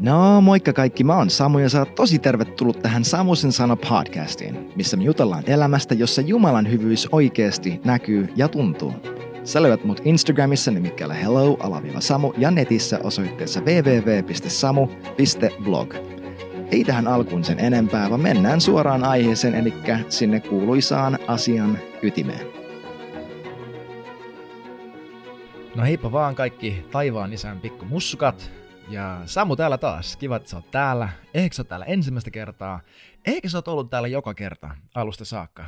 No 0.00 0.40
moikka 0.40 0.72
kaikki, 0.72 1.04
mä 1.04 1.16
oon 1.16 1.30
Samu 1.30 1.58
ja 1.58 1.68
sä 1.68 1.78
oot 1.78 1.94
tosi 1.94 2.18
tervetullut 2.18 2.82
tähän 2.82 3.04
Samusen 3.04 3.52
sana 3.52 3.76
podcastiin, 3.76 4.72
missä 4.76 4.96
me 4.96 5.04
jutellaan 5.04 5.44
elämästä, 5.46 5.94
jossa 5.94 6.20
Jumalan 6.20 6.70
hyvyys 6.70 7.08
oikeasti 7.12 7.80
näkyy 7.84 8.28
ja 8.36 8.48
tuntuu. 8.48 8.94
Sä 9.44 9.62
löydät 9.62 9.84
mut 9.84 10.00
Instagramissa 10.04 10.70
nimikkeellä 10.70 11.14
hello-samu 11.14 12.32
ja 12.38 12.50
netissä 12.50 12.98
osoitteessa 13.02 13.60
www.samu.blog. 13.60 14.74
Ei 16.70 16.84
tähän 16.84 17.08
alkuun 17.08 17.44
sen 17.44 17.60
enempää, 17.60 18.10
vaan 18.10 18.20
mennään 18.20 18.60
suoraan 18.60 19.04
aiheeseen, 19.04 19.54
eli 19.54 19.74
sinne 20.08 20.40
kuuluisaan 20.40 21.18
asian 21.26 21.78
ytimeen. 22.02 22.46
No 25.74 25.82
heippa 25.82 26.12
vaan 26.12 26.34
kaikki 26.34 26.84
taivaan 26.90 27.32
isän 27.32 27.60
pikku 27.60 27.84
mussukat. 27.84 28.59
Ja 28.90 29.22
Samu 29.26 29.56
täällä 29.56 29.78
taas. 29.78 30.16
Kiva, 30.16 30.36
että 30.36 30.50
sä 30.50 30.56
oot 30.56 30.70
täällä. 30.70 31.08
Ehkä 31.34 31.54
sä 31.54 31.62
oot 31.62 31.68
täällä 31.68 31.86
ensimmäistä 31.86 32.30
kertaa. 32.30 32.80
Ehkä 33.26 33.48
sä 33.48 33.58
oot 33.58 33.68
ollut 33.68 33.90
täällä 33.90 34.08
joka 34.08 34.34
kerta, 34.34 34.70
alusta 34.94 35.24
saakka. 35.24 35.64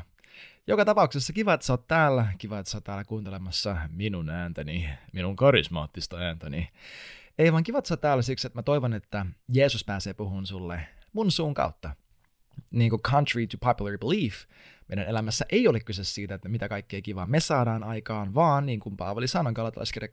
Joka 0.66 0.84
tapauksessa 0.84 1.32
kiva, 1.32 1.54
että 1.54 1.66
sä 1.66 1.72
oot 1.72 1.88
täällä. 1.88 2.26
Kiva, 2.38 2.58
että 2.58 2.70
sä 2.70 2.76
oot 2.76 2.84
täällä 2.84 3.04
kuuntelemassa 3.04 3.76
minun 3.88 4.30
ääntäni, 4.30 4.88
minun 5.12 5.36
karismaattista 5.36 6.16
ääntäni. 6.16 6.70
Ei 7.38 7.52
vaan 7.52 7.64
kiva, 7.64 7.78
että 7.78 7.88
sä 7.88 7.94
oot 7.94 8.00
täällä 8.00 8.22
siksi, 8.22 8.46
että 8.46 8.58
mä 8.58 8.62
toivon, 8.62 8.94
että 8.94 9.26
Jeesus 9.52 9.84
pääsee 9.84 10.14
puhumaan 10.14 10.46
sulle 10.46 10.88
mun 11.12 11.30
suun 11.30 11.54
kautta. 11.54 11.90
Niin 12.70 12.90
kuin 12.90 13.02
contrary 13.02 13.46
to 13.46 13.56
popular 13.60 13.98
belief, 13.98 14.34
meidän 14.96 15.10
elämässä 15.10 15.44
ei 15.48 15.68
ole 15.68 15.80
kyse 15.80 16.04
siitä, 16.04 16.34
että 16.34 16.48
mitä 16.48 16.68
kaikkea 16.68 17.02
kivaa 17.02 17.26
me 17.26 17.40
saadaan 17.40 17.84
aikaan, 17.84 18.34
vaan 18.34 18.66
niin 18.66 18.80
kuin 18.80 18.96
Paavali 18.96 19.28
sanoi 19.28 19.52
Galatalaiskirja 19.52 20.08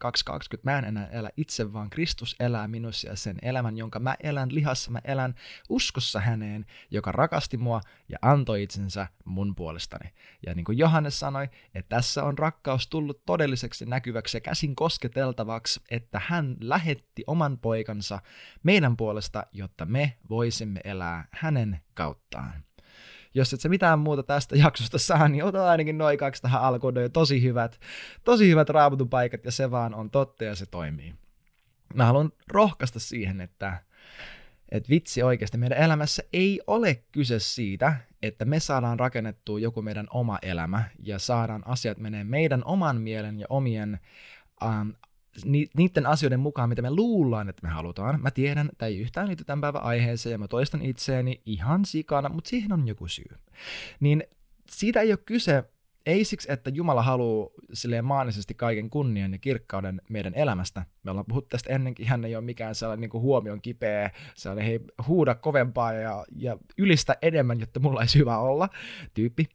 2.20, 0.55 0.59
mä 0.63 0.77
en 0.77 0.85
enää 0.85 1.07
elä 1.07 1.29
itse, 1.37 1.73
vaan 1.73 1.89
Kristus 1.89 2.35
elää 2.39 2.67
minussa 2.67 3.07
ja 3.07 3.15
sen 3.15 3.37
elämän, 3.41 3.77
jonka 3.77 3.99
mä 3.99 4.15
elän 4.23 4.55
lihassa, 4.55 4.91
mä 4.91 4.99
elän 5.03 5.35
uskossa 5.69 6.19
häneen, 6.19 6.65
joka 6.91 7.11
rakasti 7.11 7.57
mua 7.57 7.81
ja 8.09 8.17
antoi 8.21 8.63
itsensä 8.63 9.07
mun 9.25 9.55
puolestani. 9.55 10.09
Ja 10.45 10.53
niin 10.53 10.65
kuin 10.65 10.77
Johannes 10.77 11.19
sanoi, 11.19 11.49
että 11.75 11.95
tässä 11.95 12.23
on 12.23 12.37
rakkaus 12.37 12.87
tullut 12.87 13.25
todelliseksi 13.25 13.85
näkyväksi 13.85 14.37
ja 14.37 14.41
käsin 14.41 14.75
kosketeltavaksi, 14.75 15.81
että 15.91 16.21
hän 16.25 16.57
lähetti 16.61 17.23
oman 17.27 17.57
poikansa 17.57 18.19
meidän 18.63 18.97
puolesta, 18.97 19.43
jotta 19.51 19.85
me 19.85 20.17
voisimme 20.29 20.81
elää 20.83 21.27
hänen 21.31 21.79
kauttaan 21.93 22.68
jos 23.33 23.53
et 23.53 23.61
sä 23.61 23.69
mitään 23.69 23.99
muuta 23.99 24.23
tästä 24.23 24.55
jaksosta 24.65 24.97
saa, 24.97 25.27
niin 25.27 25.43
ota 25.43 25.69
ainakin 25.69 25.97
noin 25.97 26.17
kaksi 26.17 26.41
tähän 26.41 26.61
alkuun, 26.61 26.93
ne 26.93 27.09
tosi 27.09 27.43
hyvät, 27.43 27.79
tosi 28.23 28.49
hyvät 28.49 28.69
raamatun 28.69 29.09
paikat, 29.09 29.45
ja 29.45 29.51
se 29.51 29.71
vaan 29.71 29.93
on 29.93 30.09
totta 30.09 30.43
ja 30.43 30.55
se 30.55 30.65
toimii. 30.65 31.15
Mä 31.93 32.05
haluan 32.05 32.31
rohkaista 32.47 32.99
siihen, 32.99 33.41
että, 33.41 33.81
että 34.71 34.89
vitsi 34.89 35.23
oikeasti 35.23 35.57
meidän 35.57 35.77
elämässä 35.77 36.23
ei 36.33 36.61
ole 36.67 37.03
kyse 37.11 37.39
siitä, 37.39 37.95
että 38.21 38.45
me 38.45 38.59
saadaan 38.59 38.99
rakennettua 38.99 39.59
joku 39.59 39.81
meidän 39.81 40.07
oma 40.09 40.39
elämä 40.41 40.83
ja 41.03 41.19
saadaan 41.19 41.67
asiat 41.67 41.97
menee 41.97 42.23
meidän 42.23 42.63
oman 42.65 43.01
mielen 43.01 43.39
ja 43.39 43.45
omien 43.49 43.99
um, 44.63 44.93
niiden 45.77 46.05
asioiden 46.05 46.39
mukaan, 46.39 46.69
mitä 46.69 46.81
me 46.81 46.91
luullaan, 46.91 47.49
että 47.49 47.67
me 47.67 47.69
halutaan. 47.69 48.21
Mä 48.21 48.31
tiedän, 48.31 48.69
että 48.71 48.85
ei 48.85 48.99
yhtään 48.99 49.27
liity 49.27 49.43
tämän 49.43 49.61
päivän 49.61 49.83
aiheeseen 49.83 50.31
ja 50.31 50.37
mä 50.37 50.47
toistan 50.47 50.81
itseäni 50.81 51.41
ihan 51.45 51.85
sikana, 51.85 52.29
mutta 52.29 52.49
siihen 52.49 52.73
on 52.73 52.87
joku 52.87 53.07
syy. 53.07 53.35
Niin 53.99 54.23
siitä 54.69 55.01
ei 55.01 55.11
ole 55.11 55.19
kyse, 55.25 55.63
ei 56.05 56.25
siksi, 56.25 56.51
että 56.51 56.69
Jumala 56.69 57.03
haluaa 57.03 57.49
silleen 57.73 58.05
maanisesti 58.05 58.53
kaiken 58.53 58.89
kunnian 58.89 59.31
ja 59.31 59.37
kirkkauden 59.37 60.01
meidän 60.09 60.33
elämästä. 60.35 60.85
Me 61.03 61.11
ollaan 61.11 61.25
puhuttu 61.25 61.47
tästä 61.49 61.73
ennenkin, 61.73 62.07
hän 62.07 62.25
ei 62.25 62.35
ole 62.35 62.45
mikään 62.45 62.75
sellainen 62.75 63.01
niin 63.01 63.09
kuin 63.09 63.21
huomion 63.21 63.61
kipeä, 63.61 64.11
sellainen 64.35 64.65
hei, 64.65 64.79
huuda 65.07 65.35
kovempaa 65.35 65.93
ja, 65.93 66.25
ja 66.35 66.57
ylistä 66.77 67.17
enemmän, 67.21 67.59
jotta 67.59 67.79
mulla 67.79 67.99
olisi 67.99 68.19
hyvä 68.19 68.37
olla, 68.37 68.69
tyyppi 69.13 69.45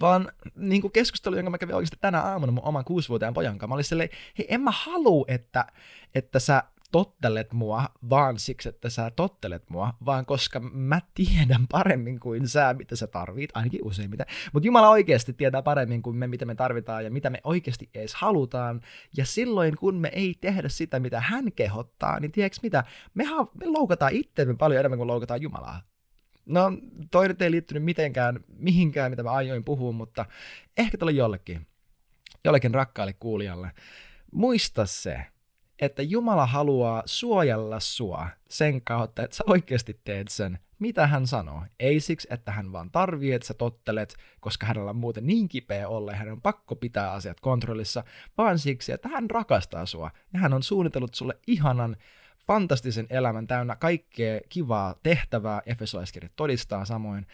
vaan 0.00 0.32
niin 0.56 0.82
kuin 0.82 0.92
keskustelu, 0.92 1.36
jonka 1.36 1.50
mä 1.50 1.58
kävin 1.58 1.74
oikeasti 1.74 1.96
tänä 2.00 2.20
aamuna 2.20 2.52
mun 2.52 2.64
oman 2.64 2.84
kuusivuotiaan 2.84 3.34
pojan 3.34 3.58
kanssa. 3.58 3.66
Mä 3.66 3.74
olin 3.74 3.84
silleen, 3.84 4.08
hei 4.38 4.46
en 4.48 4.60
mä 4.60 4.70
halua, 4.74 5.24
että, 5.28 5.66
että 6.14 6.38
sä 6.38 6.62
tottelet 6.92 7.52
mua 7.52 7.84
vaan 8.10 8.38
siksi, 8.38 8.68
että 8.68 8.90
sä 8.90 9.10
tottelet 9.10 9.70
mua, 9.70 9.94
vaan 10.06 10.26
koska 10.26 10.60
mä 10.60 11.00
tiedän 11.14 11.66
paremmin 11.70 12.20
kuin 12.20 12.48
sä, 12.48 12.74
mitä 12.74 12.96
sä 12.96 13.06
tarvit, 13.06 13.50
ainakin 13.54 13.84
useimmiten. 13.84 14.26
Mutta 14.52 14.66
Jumala 14.66 14.90
oikeasti 14.90 15.32
tietää 15.32 15.62
paremmin 15.62 16.02
kuin 16.02 16.16
me, 16.16 16.26
mitä 16.26 16.44
me 16.44 16.54
tarvitaan 16.54 17.04
ja 17.04 17.10
mitä 17.10 17.30
me 17.30 17.40
oikeasti 17.44 17.90
edes 17.94 18.14
halutaan. 18.14 18.80
Ja 19.16 19.26
silloin, 19.26 19.76
kun 19.76 19.94
me 19.94 20.08
ei 20.08 20.34
tehdä 20.40 20.68
sitä, 20.68 21.00
mitä 21.00 21.20
hän 21.20 21.52
kehottaa, 21.52 22.20
niin 22.20 22.32
tiedätkö 22.32 22.58
mitä? 22.62 22.84
Me, 23.14 23.24
ha- 23.24 23.50
me 23.60 23.66
loukataan 23.66 24.12
itseämme 24.12 24.54
paljon 24.54 24.80
enemmän 24.80 24.98
kuin 24.98 25.06
loukataan 25.06 25.42
Jumalaa. 25.42 25.80
No, 26.48 26.72
toi 27.10 27.28
nyt 27.28 27.42
ei 27.42 27.50
liittynyt 27.50 27.84
mitenkään 27.84 28.40
mihinkään, 28.58 29.10
mitä 29.12 29.22
mä 29.22 29.30
aioin 29.30 29.64
puhua, 29.64 29.92
mutta 29.92 30.26
ehkä 30.76 30.98
tuolle 30.98 31.12
jollekin, 31.12 31.66
jollekin 32.44 32.74
rakkaalle 32.74 33.12
kuulijalle. 33.12 33.70
Muista 34.32 34.86
se, 34.86 35.24
että 35.78 36.02
Jumala 36.02 36.46
haluaa 36.46 37.02
suojella 37.06 37.80
sua 37.80 38.28
sen 38.48 38.82
kautta, 38.82 39.22
että 39.22 39.36
sä 39.36 39.44
oikeasti 39.46 40.00
teet 40.04 40.28
sen, 40.28 40.58
mitä 40.78 41.06
hän 41.06 41.26
sanoo. 41.26 41.62
Ei 41.80 42.00
siksi, 42.00 42.28
että 42.30 42.52
hän 42.52 42.72
vaan 42.72 42.90
tarvii, 42.90 43.32
että 43.32 43.46
sä 43.48 43.54
tottelet, 43.54 44.16
koska 44.40 44.66
hänellä 44.66 44.90
on 44.90 44.96
muuten 44.96 45.26
niin 45.26 45.48
kipeä 45.48 45.88
olla 45.88 46.10
ja 46.10 46.16
hän 46.16 46.32
on 46.32 46.42
pakko 46.42 46.76
pitää 46.76 47.12
asiat 47.12 47.40
kontrollissa, 47.40 48.04
vaan 48.38 48.58
siksi, 48.58 48.92
että 48.92 49.08
hän 49.08 49.30
rakastaa 49.30 49.86
sua 49.86 50.10
ja 50.32 50.38
hän 50.38 50.54
on 50.54 50.62
suunnitellut 50.62 51.14
sulle 51.14 51.38
ihanan 51.46 51.96
fantastisen 52.48 53.06
elämän 53.10 53.46
täynnä 53.46 53.76
kaikkea 53.76 54.40
kivaa 54.48 54.94
tehtävää, 55.02 55.62
Efesolaiskirja 55.66 56.30
todistaa 56.36 56.84
samoin. 56.84 57.26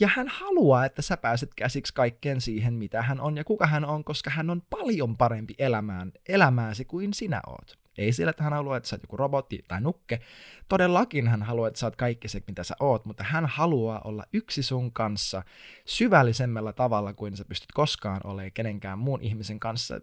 Ja 0.00 0.08
hän 0.16 0.28
haluaa, 0.28 0.84
että 0.84 1.02
sä 1.02 1.16
pääset 1.16 1.54
käsiksi 1.54 1.94
kaikkeen 1.94 2.40
siihen, 2.40 2.74
mitä 2.74 3.02
hän 3.02 3.20
on 3.20 3.36
ja 3.36 3.44
kuka 3.44 3.66
hän 3.66 3.84
on, 3.84 4.04
koska 4.04 4.30
hän 4.30 4.50
on 4.50 4.62
paljon 4.70 5.16
parempi 5.16 5.54
elämään, 5.58 6.12
elämääsi 6.28 6.84
kuin 6.84 7.14
sinä 7.14 7.40
oot. 7.46 7.87
Ei 7.98 8.12
sillä, 8.12 8.30
että 8.30 8.42
hän 8.42 8.52
haluaa, 8.52 8.76
että 8.76 8.88
sä 8.88 8.96
oot 8.96 9.02
joku 9.02 9.16
robotti 9.16 9.64
tai 9.68 9.80
nukke. 9.80 10.20
Todellakin 10.68 11.28
hän 11.28 11.42
haluaa, 11.42 11.68
että 11.68 11.80
sä 11.80 11.86
oot 11.86 11.96
kaikki 11.96 12.28
se, 12.28 12.42
mitä 12.46 12.64
sä 12.64 12.74
oot, 12.80 13.04
mutta 13.04 13.24
hän 13.24 13.46
haluaa 13.46 14.00
olla 14.04 14.24
yksi 14.32 14.62
sun 14.62 14.92
kanssa 14.92 15.42
syvällisemmällä 15.84 16.72
tavalla 16.72 17.12
kuin 17.12 17.36
sä 17.36 17.44
pystyt 17.44 17.72
koskaan 17.72 18.20
olemaan 18.24 18.52
kenenkään 18.52 18.98
muun 18.98 19.22
ihmisen 19.22 19.60
kanssa. 19.60 20.00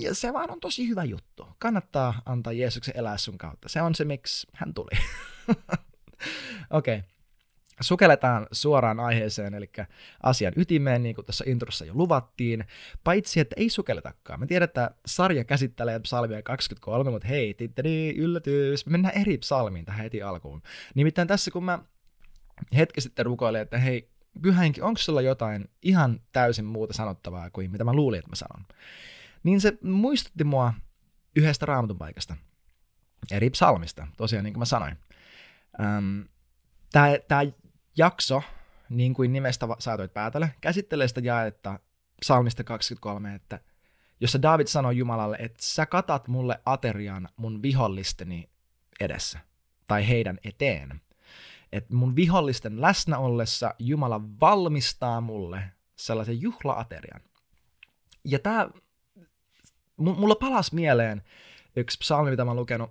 Ja 0.00 0.14
se 0.14 0.32
vaan 0.32 0.50
on 0.50 0.60
tosi 0.60 0.88
hyvä 0.88 1.04
juttu. 1.04 1.46
Kannattaa 1.58 2.22
antaa 2.26 2.52
Jeesuksen 2.52 2.96
elää 2.96 3.16
sun 3.16 3.38
kautta. 3.38 3.68
Se 3.68 3.82
on 3.82 3.94
se, 3.94 4.04
miksi 4.04 4.46
hän 4.54 4.74
tuli. 4.74 4.90
Okei. 6.70 6.98
Okay 6.98 7.11
sukelletaan 7.80 8.46
suoraan 8.52 9.00
aiheeseen, 9.00 9.54
eli 9.54 9.70
asian 10.22 10.52
ytimeen, 10.56 11.02
niin 11.02 11.14
kuin 11.14 11.24
tuossa 11.24 11.44
introssa 11.46 11.84
jo 11.84 11.94
luvattiin, 11.94 12.64
paitsi 13.04 13.40
että 13.40 13.54
ei 13.58 13.68
sukelletakaan. 13.68 14.40
Mä 14.40 14.46
tiedän, 14.46 14.64
että 14.64 14.90
sarja 15.06 15.44
käsittelee 15.44 16.00
psalmia 16.00 16.42
23, 16.42 17.10
mutta 17.10 17.28
hei, 17.28 17.54
titteri, 17.54 18.16
yllätys, 18.16 18.86
me 18.86 18.90
mennään 18.90 19.20
eri 19.20 19.38
psalmiin 19.38 19.84
tähän 19.84 20.02
heti 20.02 20.22
alkuun. 20.22 20.62
Nimittäin 20.94 21.28
tässä, 21.28 21.50
kun 21.50 21.64
mä 21.64 21.78
hetki 22.76 23.00
sitten 23.00 23.26
rukoilin, 23.26 23.60
että 23.60 23.78
hei, 23.78 24.10
pyhänkin, 24.42 24.84
onko 24.84 24.98
sulla 24.98 25.22
jotain 25.22 25.68
ihan 25.82 26.20
täysin 26.32 26.64
muuta 26.64 26.92
sanottavaa 26.92 27.50
kuin 27.50 27.70
mitä 27.70 27.84
mä 27.84 27.92
luulin, 27.92 28.18
että 28.18 28.30
mä 28.30 28.36
sanon, 28.36 28.66
niin 29.42 29.60
se 29.60 29.78
muistutti 29.82 30.44
mua 30.44 30.74
yhdestä 31.36 31.66
raamatun 31.66 31.98
paikasta, 31.98 32.36
eri 33.30 33.50
psalmista, 33.50 34.06
tosiaan 34.16 34.44
niin 34.44 34.54
kuin 34.54 34.60
mä 34.60 34.64
sanoin. 34.64 34.96
Um, 35.80 36.24
Tämä 36.92 37.42
jakso, 37.96 38.42
niin 38.88 39.14
kuin 39.14 39.32
nimestä 39.32 39.66
saatoit 39.78 40.14
päätellä, 40.14 40.48
käsittelee 40.60 41.08
sitä 41.08 41.20
jaetta 41.20 41.78
psalmista 42.20 42.64
23, 42.64 43.34
että 43.34 43.60
jossa 44.20 44.42
David 44.42 44.66
sanoi 44.66 44.96
Jumalalle, 44.96 45.36
että 45.40 45.58
sä 45.62 45.86
katat 45.86 46.28
mulle 46.28 46.60
aterian 46.66 47.28
mun 47.36 47.62
vihollisteni 47.62 48.50
edessä, 49.00 49.38
tai 49.86 50.08
heidän 50.08 50.38
eteen. 50.44 51.00
Että 51.72 51.94
mun 51.94 52.16
vihollisten 52.16 52.80
läsnä 52.80 53.18
ollessa 53.18 53.74
Jumala 53.78 54.20
valmistaa 54.40 55.20
mulle 55.20 55.62
sellaisen 55.96 56.40
juhlaaterian. 56.40 57.20
Ja 58.24 58.38
tämä, 58.38 58.70
mulla 59.96 60.34
palas 60.34 60.72
mieleen 60.72 61.22
yksi 61.76 61.98
psalmi, 61.98 62.30
mitä 62.30 62.44
mä 62.44 62.50
oon 62.50 62.60
lukenut 62.60 62.90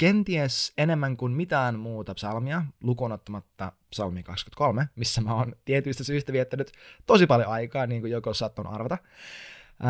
kenties 0.00 0.72
enemmän 0.78 1.16
kuin 1.16 1.32
mitään 1.32 1.78
muuta 1.78 2.14
psalmia, 2.14 2.64
lukuun 2.82 3.12
ottamatta 3.12 3.72
psalmi 3.90 4.22
23, 4.22 4.88
missä 4.96 5.20
mä 5.20 5.34
oon 5.34 5.56
tietyistä 5.64 6.04
syistä 6.04 6.32
viettänyt 6.32 6.72
tosi 7.06 7.26
paljon 7.26 7.48
aikaa, 7.48 7.86
niin 7.86 8.00
kuin 8.00 8.10
joku 8.10 8.34
saattanut 8.34 8.74
arvata. 8.74 8.98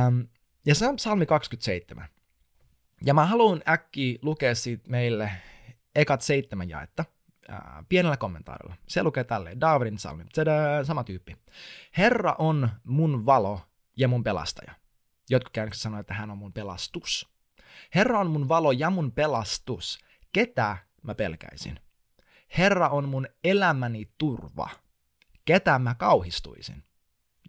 Um, 0.06 0.26
ja 0.66 0.74
se 0.74 0.88
on 0.88 0.96
psalmi 0.96 1.26
27. 1.26 2.08
Ja 3.04 3.14
mä 3.14 3.26
haluan 3.26 3.62
äkki 3.68 4.18
lukea 4.22 4.54
siitä 4.54 4.90
meille 4.90 5.32
ekat 5.94 6.22
seitsemän 6.22 6.68
jaetta 6.68 7.04
pienellä 7.88 8.16
kommentaarilla. 8.16 8.76
Se 8.88 9.02
lukee 9.02 9.24
tälleen, 9.24 9.60
Davidin 9.60 9.96
psalmi, 9.96 10.24
Tadä, 10.34 10.84
sama 10.84 11.04
tyyppi. 11.04 11.36
Herra 11.98 12.34
on 12.38 12.70
mun 12.84 13.26
valo 13.26 13.60
ja 13.96 14.08
mun 14.08 14.24
pelastaja. 14.24 14.72
Jotkut 15.30 15.52
käännökset 15.52 15.82
sanoo, 15.82 16.00
että 16.00 16.14
hän 16.14 16.30
on 16.30 16.38
mun 16.38 16.52
pelastus. 16.52 17.28
Herra 17.94 18.20
on 18.20 18.30
mun 18.30 18.48
valo 18.48 18.72
ja 18.72 18.90
mun 18.90 19.12
pelastus. 19.12 19.98
Ketä 20.32 20.76
mä 21.02 21.14
pelkäisin. 21.14 21.80
Herra 22.58 22.88
on 22.88 23.08
mun 23.08 23.28
elämäni 23.44 24.08
turva. 24.18 24.70
Ketä 25.44 25.78
mä 25.78 25.94
kauhistuisin? 25.94 26.82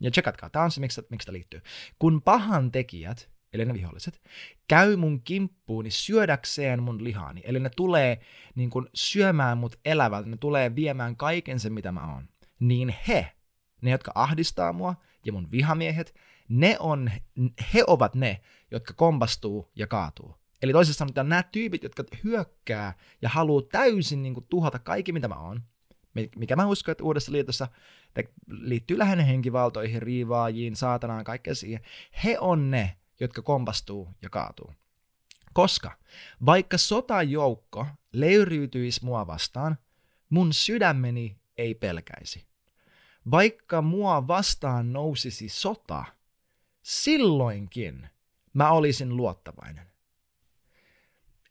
Ja 0.01 0.11
tsekatkaa, 0.11 0.49
tämä 0.49 0.65
on 0.65 0.71
se, 0.71 0.79
miksi, 0.79 1.01
miksi 1.09 1.25
tämä 1.25 1.33
liittyy. 1.33 1.61
Kun 1.99 2.21
pahan 2.21 2.71
tekijät, 2.71 3.29
eli 3.53 3.65
ne 3.65 3.73
viholliset, 3.73 4.21
käy 4.67 4.95
mun 4.95 5.21
kimppuuni 5.21 5.91
syödäkseen 5.91 6.83
mun 6.83 7.03
lihaani, 7.03 7.41
eli 7.43 7.59
ne 7.59 7.69
tulee 7.69 8.21
niin 8.55 8.69
kun, 8.69 8.89
syömään 8.93 9.57
mut 9.57 9.79
elävältä, 9.85 10.29
ne 10.29 10.37
tulee 10.37 10.75
viemään 10.75 11.15
kaiken 11.15 11.59
sen, 11.59 11.73
mitä 11.73 11.91
mä 11.91 12.13
oon, 12.13 12.29
niin 12.59 12.95
he, 13.07 13.31
ne, 13.81 13.91
jotka 13.91 14.11
ahdistaa 14.15 14.73
mua, 14.73 14.95
ja 15.25 15.33
mun 15.33 15.51
vihamiehet, 15.51 16.15
ne 16.51 16.77
on, 16.79 17.11
he 17.73 17.83
ovat 17.87 18.15
ne, 18.15 18.41
jotka 18.71 18.93
kompastuu 18.93 19.71
ja 19.75 19.87
kaatuu. 19.87 20.35
Eli 20.61 20.71
toisessa 20.71 20.97
sanotaan, 20.97 21.29
nämä 21.29 21.43
tyypit, 21.43 21.83
jotka 21.83 22.03
hyökkää 22.23 22.93
ja 23.21 23.29
haluaa 23.29 23.67
täysin 23.71 24.23
niin 24.23 24.33
kuin, 24.33 24.45
tuhota 24.49 24.79
kaikki, 24.79 25.11
mitä 25.11 25.27
mä 25.27 25.35
oon, 25.35 25.61
mikä 26.35 26.55
mä 26.55 26.67
uskon, 26.67 26.91
että 26.91 27.03
uudessa 27.03 27.31
liitossa 27.31 27.67
liittyy 28.47 28.97
lähinnä 28.97 29.23
henkivaltoihin, 29.23 30.01
riivaajiin, 30.01 30.75
saatanaan, 30.75 31.23
kaikkea 31.23 31.55
siihen. 31.55 31.81
He 32.23 32.39
on 32.39 32.71
ne, 32.71 32.97
jotka 33.19 33.41
kompastuu 33.41 34.09
ja 34.21 34.29
kaatuu. 34.29 34.73
Koska 35.53 35.91
vaikka 36.45 36.77
sotajoukko 36.77 37.87
leyriytyisi 38.11 39.05
mua 39.05 39.27
vastaan, 39.27 39.77
mun 40.29 40.53
sydämeni 40.53 41.37
ei 41.57 41.75
pelkäisi. 41.75 42.45
Vaikka 43.31 43.81
mua 43.81 44.27
vastaan 44.27 44.93
nousisi 44.93 45.49
sota, 45.49 46.05
silloinkin 46.81 48.09
mä 48.53 48.71
olisin 48.71 49.17
luottavainen. 49.17 49.87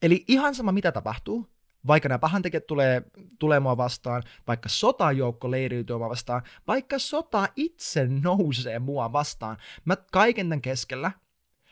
Eli 0.02 0.24
ihan 0.28 0.54
sama 0.54 0.72
mitä 0.72 0.92
tapahtuu, 0.92 1.50
vaikka 1.86 2.08
nämä 2.08 2.18
pahantekijät 2.18 2.66
tulee, 2.66 3.02
tulee 3.38 3.60
mua 3.60 3.76
vastaan, 3.76 4.22
vaikka 4.46 4.68
sotajoukko 4.68 5.50
leiriytyy 5.50 5.96
mua 5.98 6.10
vastaan, 6.10 6.42
vaikka 6.66 6.98
sota 6.98 7.48
itse 7.56 8.06
nousee 8.22 8.78
mua 8.78 9.12
vastaan, 9.12 9.56
mä 9.84 9.96
kaiken 10.12 10.48
tämän 10.48 10.62
keskellä, 10.62 11.12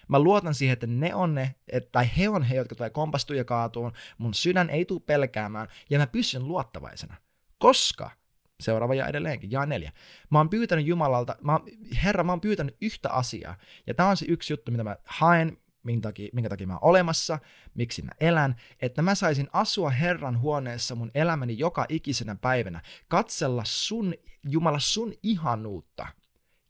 mä 0.08 0.18
luotan 0.18 0.54
siihen, 0.54 0.72
että 0.72 0.86
ne 0.86 1.14
on 1.14 1.34
ne, 1.34 1.54
tai 1.92 2.10
he 2.16 2.28
on 2.28 2.42
he, 2.42 2.54
jotka 2.56 2.74
tulee 2.74 2.90
kompastua 2.90 3.36
ja 3.36 3.44
kaatuun, 3.44 3.92
mun 4.18 4.34
sydän 4.34 4.70
ei 4.70 4.84
tule 4.84 5.00
pelkäämään, 5.06 5.68
ja 5.90 5.98
mä 5.98 6.06
pysyn 6.06 6.48
luottavaisena. 6.48 7.16
Koska, 7.58 8.10
seuraava 8.60 8.94
ja 8.94 9.06
edelleenkin, 9.06 9.50
ja 9.50 9.66
neljä, 9.66 9.92
mä 10.30 10.38
oon 10.38 10.50
pyytänyt 10.50 10.86
Jumalalta, 10.86 11.36
mä, 11.40 11.60
Herra, 12.04 12.24
mä 12.24 12.32
oon 12.32 12.40
pyytänyt 12.40 12.76
yhtä 12.80 13.10
asiaa, 13.10 13.56
ja 13.86 13.94
tämä 13.94 14.08
on 14.08 14.16
se 14.16 14.26
yksi 14.28 14.52
juttu, 14.52 14.72
mitä 14.72 14.84
mä 14.84 14.96
haen 15.04 15.56
minkä 15.82 16.08
takia, 16.08 16.28
minkä 16.32 16.48
takia 16.48 16.66
mä 16.66 16.72
oon 16.72 16.90
olemassa, 16.90 17.38
miksi 17.74 18.02
mä 18.02 18.10
elän, 18.20 18.56
että 18.82 19.02
mä 19.02 19.14
saisin 19.14 19.48
asua 19.52 19.90
Herran 19.90 20.40
huoneessa 20.40 20.94
mun 20.94 21.10
elämäni 21.14 21.58
joka 21.58 21.86
ikisenä 21.88 22.34
päivänä, 22.34 22.82
katsella 23.08 23.62
sun, 23.66 24.14
Jumala, 24.44 24.78
sun 24.78 25.12
ihanuutta 25.22 26.06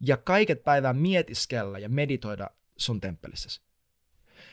ja 0.00 0.16
kaiket 0.16 0.64
päivää 0.64 0.92
mietiskellä 0.92 1.78
ja 1.78 1.88
meditoida 1.88 2.50
sun 2.76 3.00
temppelissä. 3.00 3.60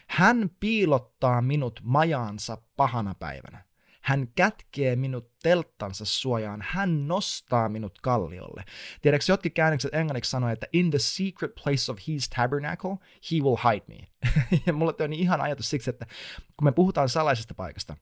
Hän 0.07 0.49
piilottaa 0.59 1.41
minut 1.41 1.79
majaansa 1.83 2.57
pahana 2.75 3.15
päivänä. 3.15 3.64
Hän 4.05 4.27
kätkee 4.35 4.95
minut 4.95 5.31
telttansa 5.43 6.05
suojaan. 6.05 6.63
Hän 6.67 7.07
nostaa 7.07 7.69
minut 7.69 8.01
kalliolle. 8.01 8.63
Tiedätkö, 9.01 9.31
jotkin 9.31 9.51
käännökset 9.51 9.93
englanniksi 9.93 10.31
sanoo, 10.31 10.49
että 10.49 10.67
in 10.73 10.89
the 10.89 10.99
secret 10.99 11.51
place 11.63 11.91
of 11.91 11.97
his 12.07 12.29
tabernacle, 12.29 12.97
he 13.31 13.37
will 13.43 13.55
hide 13.55 13.85
me. 13.87 14.07
ja 14.65 14.73
mulla 14.73 14.93
on 14.99 15.09
niin 15.09 15.21
ihan 15.21 15.41
ajatus 15.41 15.69
siksi, 15.69 15.89
että 15.89 16.05
kun 16.57 16.65
me 16.65 16.71
puhutaan 16.71 17.09
salaisesta 17.09 17.53
paikasta, 17.53 17.97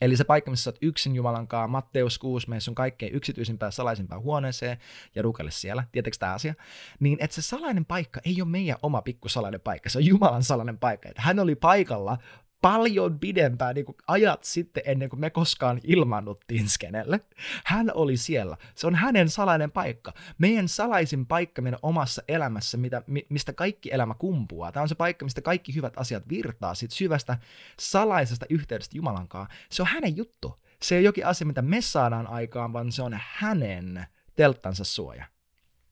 Eli 0.00 0.16
se 0.16 0.24
paikka, 0.24 0.50
missä 0.50 0.70
olet 0.70 0.78
yksin 0.82 1.16
Jumalan 1.16 1.48
kanssa, 1.48 1.68
Matteus 1.68 2.18
6, 2.18 2.48
mene 2.48 2.60
sun 2.60 2.74
kaikkein 2.74 3.14
yksityisimpään 3.14 3.72
salaisimpään 3.72 4.22
huoneeseen 4.22 4.78
ja 5.14 5.22
rukelle 5.22 5.50
siellä, 5.50 5.84
tietääkö 5.92 6.16
tämä 6.18 6.34
asia, 6.34 6.54
niin 7.00 7.18
että 7.20 7.34
se 7.34 7.42
salainen 7.42 7.84
paikka 7.84 8.20
ei 8.24 8.42
ole 8.42 8.50
meidän 8.50 8.78
oma 8.82 9.02
pikku 9.02 9.28
salainen 9.28 9.60
paikka, 9.60 9.88
se 9.88 9.98
on 9.98 10.04
Jumalan 10.04 10.42
salainen 10.42 10.78
paikka. 10.78 11.08
Että 11.08 11.22
hän 11.22 11.38
oli 11.38 11.54
paikalla 11.54 12.18
paljon 12.62 13.18
pidempään 13.18 13.74
niin 13.74 13.84
kuin 13.86 13.96
ajat 14.06 14.44
sitten 14.44 14.82
ennen 14.86 15.08
kuin 15.08 15.20
me 15.20 15.30
koskaan 15.30 15.80
ilmannuttiin 15.84 16.68
skenelle. 16.68 17.20
Hän 17.64 17.90
oli 17.94 18.16
siellä. 18.16 18.56
Se 18.74 18.86
on 18.86 18.94
hänen 18.94 19.28
salainen 19.28 19.70
paikka. 19.70 20.12
Meidän 20.38 20.68
salaisin 20.68 21.26
paikka 21.26 21.62
meidän 21.62 21.80
omassa 21.82 22.22
elämässä, 22.28 22.76
mitä, 22.76 23.02
mistä 23.28 23.52
kaikki 23.52 23.92
elämä 23.92 24.14
kumpuaa. 24.14 24.72
Tämä 24.72 24.82
on 24.82 24.88
se 24.88 24.94
paikka, 24.94 25.24
mistä 25.24 25.40
kaikki 25.40 25.74
hyvät 25.74 25.92
asiat 25.96 26.28
virtaa 26.28 26.74
siitä 26.74 26.94
syvästä 26.94 27.38
salaisesta 27.80 28.46
yhteydestä 28.50 28.96
Jumalan 28.96 29.28
kanssa. 29.28 29.54
Se 29.70 29.82
on 29.82 29.88
hänen 29.88 30.16
juttu. 30.16 30.60
Se 30.82 30.94
ei 30.94 30.98
ole 30.98 31.04
jokin 31.04 31.26
asia, 31.26 31.46
mitä 31.46 31.62
me 31.62 31.80
saadaan 31.80 32.26
aikaan, 32.26 32.72
vaan 32.72 32.92
se 32.92 33.02
on 33.02 33.18
hänen 33.22 34.06
telttansa 34.36 34.84
suoja. 34.84 35.24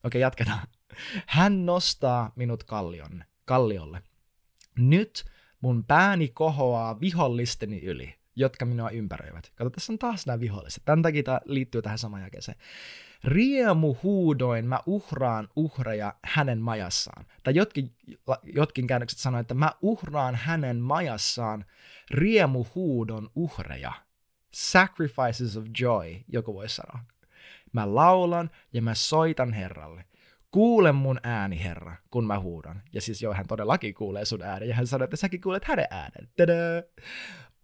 Okei, 0.05 0.21
jatketaan. 0.21 0.67
Hän 1.27 1.67
nostaa 1.67 2.33
minut 2.37 2.65
kallion, 2.65 3.25
kalliolle. 3.45 4.03
Nyt 4.79 5.25
mun 5.61 5.85
pääni 5.85 6.29
kohoaa 6.29 7.01
vihollisteni 7.01 7.81
yli, 7.81 8.15
jotka 8.37 8.65
minua 8.65 8.91
ympäröivät. 8.91 9.53
Kato, 9.55 9.71
tässä 9.71 9.93
on 9.93 9.99
taas 9.99 10.27
nämä 10.27 10.41
viholliset. 10.41 10.83
Tämän 10.85 11.03
takia 11.03 11.23
tämä 11.23 11.41
liittyy 11.45 11.83
tähän 11.83 11.99
samaan 11.99 12.23
jakeeseen. 12.23 12.59
Riemu 13.25 13.97
huudoin 14.03 14.67
mä 14.67 14.81
uhraan 14.87 15.49
uhreja 15.57 16.15
hänen 16.25 16.61
majassaan. 16.61 17.27
Tai 17.43 17.55
jotkin, 17.55 17.95
jotkin 18.55 18.87
käännökset 18.87 19.19
sanoo, 19.19 19.41
että 19.41 19.55
mä 19.55 19.73
uhraan 19.83 20.35
hänen 20.35 20.81
majassaan 20.81 21.65
riemu 22.11 22.67
huudon 22.75 23.31
uhreja. 23.35 23.93
Sacrifices 24.53 25.57
of 25.57 25.65
joy, 25.81 26.17
joku 26.29 26.55
voi 26.55 26.69
sanoa. 26.69 26.99
Mä 27.73 27.95
laulan 27.95 28.51
ja 28.73 28.83
mä 28.83 28.95
soitan 28.95 29.53
Herralle. 29.53 30.05
Kuule 30.51 30.93
mun 30.93 31.21
ääni, 31.23 31.65
Herra, 31.65 31.97
kun 32.11 32.27
mä 32.27 32.41
huudan. 32.41 32.83
Ja 32.93 33.01
siis 33.01 33.23
joo, 33.23 33.35
hän 33.35 33.47
todellakin 33.47 33.95
kuulee 33.95 34.25
sun 34.25 34.43
äänen. 34.43 34.69
Ja 34.69 34.75
hän 34.75 34.87
sanoi, 34.87 35.05
että 35.05 35.17
säkin 35.17 35.41
kuulet 35.41 35.65
hänen 35.65 35.87
äänen. 35.91 36.29
Tada! 36.37 36.53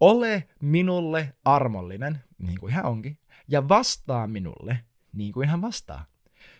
Ole 0.00 0.48
minulle 0.60 1.34
armollinen, 1.44 2.20
niin 2.38 2.60
kuin 2.60 2.72
hän 2.72 2.84
onkin, 2.84 3.18
ja 3.48 3.68
vastaa 3.68 4.26
minulle, 4.26 4.78
niin 5.12 5.32
kuin 5.32 5.48
hän 5.48 5.62
vastaa. 5.62 6.06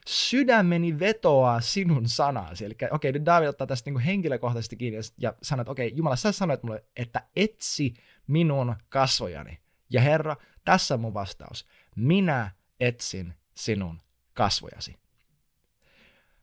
Sydämeni 0.06 0.98
vetoaa 0.98 1.60
sinun 1.60 2.08
sanasi. 2.08 2.64
Eli 2.64 2.74
okei, 2.74 2.88
okay, 2.92 3.12
nyt 3.12 3.26
David 3.26 3.48
ottaa 3.48 3.66
tästä 3.66 3.88
niin 3.88 3.94
kuin 3.94 4.04
henkilökohtaisesti 4.04 4.76
kiinni 4.76 5.00
ja 5.18 5.34
sanoo, 5.42 5.60
että 5.60 5.72
okei, 5.72 5.86
okay, 5.86 5.96
Jumala, 5.96 6.16
sä 6.16 6.32
sanoit 6.32 6.62
mulle, 6.62 6.84
että 6.96 7.22
etsi 7.36 7.94
minun 8.26 8.76
kasvojani. 8.88 9.58
Ja 9.90 10.00
Herra, 10.00 10.36
tässä 10.64 10.94
on 10.94 11.00
mun 11.00 11.14
vastaus. 11.14 11.66
Minä 11.96 12.50
etsin 12.80 13.34
sinun 13.54 14.00
kasvojasi. 14.34 15.01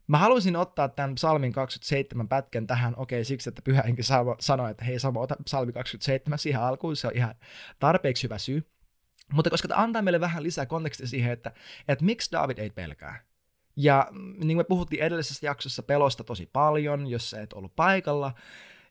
Mä 0.09 0.17
haluaisin 0.17 0.55
ottaa 0.55 0.89
tämän 0.89 1.15
psalmin 1.15 1.51
27 1.51 2.27
pätkän 2.27 2.67
tähän, 2.67 2.93
okei, 2.97 3.25
siksi, 3.25 3.49
että 3.49 3.61
pyhä 3.61 3.81
henki 3.81 4.01
sanoi, 4.39 4.71
että 4.71 4.85
hei 4.85 4.99
Samo, 4.99 5.21
ota 5.21 5.35
psalmi 5.45 5.73
27 5.73 6.39
siihen 6.39 6.61
alkuun, 6.61 6.95
se 6.95 7.07
on 7.07 7.15
ihan 7.15 7.35
tarpeeksi 7.79 8.23
hyvä 8.23 8.37
syy. 8.37 8.67
Mutta 9.33 9.49
koska 9.49 9.67
tämä 9.67 9.83
antaa 9.83 10.01
meille 10.01 10.19
vähän 10.19 10.43
lisää 10.43 10.65
kontekstia 10.65 11.07
siihen, 11.07 11.31
että, 11.31 11.51
että 11.87 12.05
miksi 12.05 12.31
David 12.31 12.57
ei 12.57 12.69
pelkää. 12.69 13.23
Ja 13.75 14.07
niin 14.11 14.39
kuin 14.39 14.57
me 14.57 14.63
puhuttiin 14.63 15.03
edellisessä 15.03 15.45
jaksossa 15.45 15.83
pelosta 15.83 16.23
tosi 16.23 16.49
paljon, 16.53 17.07
jos 17.07 17.29
sä 17.29 17.41
et 17.41 17.53
ollut 17.53 17.75
paikalla, 17.75 18.33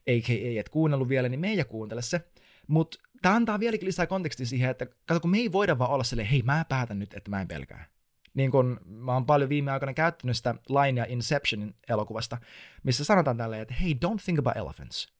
eikä 0.07 0.33
ei 0.33 0.59
et 0.59 0.69
kuunnellut 0.69 1.09
vielä, 1.09 1.29
niin 1.29 1.41
me 1.41 1.49
ei 1.49 1.65
kuuntele 1.65 2.03
se. 2.03 2.21
Mutta 2.69 2.99
tämä 3.23 3.35
antaa 3.35 3.61
vieläkin 3.61 3.87
lisää 3.87 4.07
kontekstia 4.07 4.47
siihen, 4.47 4.71
että 4.71 4.87
kato, 5.07 5.21
kun 5.21 5.31
me 5.31 5.39
ei 5.39 5.53
voida 5.53 5.79
vaan 5.79 5.91
olla 5.91 6.05
silleen, 6.05 6.29
hei 6.29 6.43
mä 6.43 6.65
päätän 6.69 6.99
nyt, 6.99 7.15
että 7.15 7.31
mä 7.31 7.41
en 7.41 7.49
pelkää 7.49 7.98
niin 8.39 8.51
kun 8.51 8.81
mä 8.85 9.13
oon 9.13 9.27
paljon 9.27 9.49
viime 9.49 9.73
aikoina 9.73 9.95
käyttänyt 9.95 10.37
sitä 10.37 10.55
linea 10.69 11.05
Inceptionin 11.09 11.75
elokuvasta, 11.89 12.39
missä 12.83 13.05
sanotaan 13.05 13.37
tälleen, 13.37 13.63
että 13.63 13.75
hey, 13.75 13.93
don't 13.93 14.25
think 14.25 14.39
about 14.39 14.57
elephants. 14.57 15.13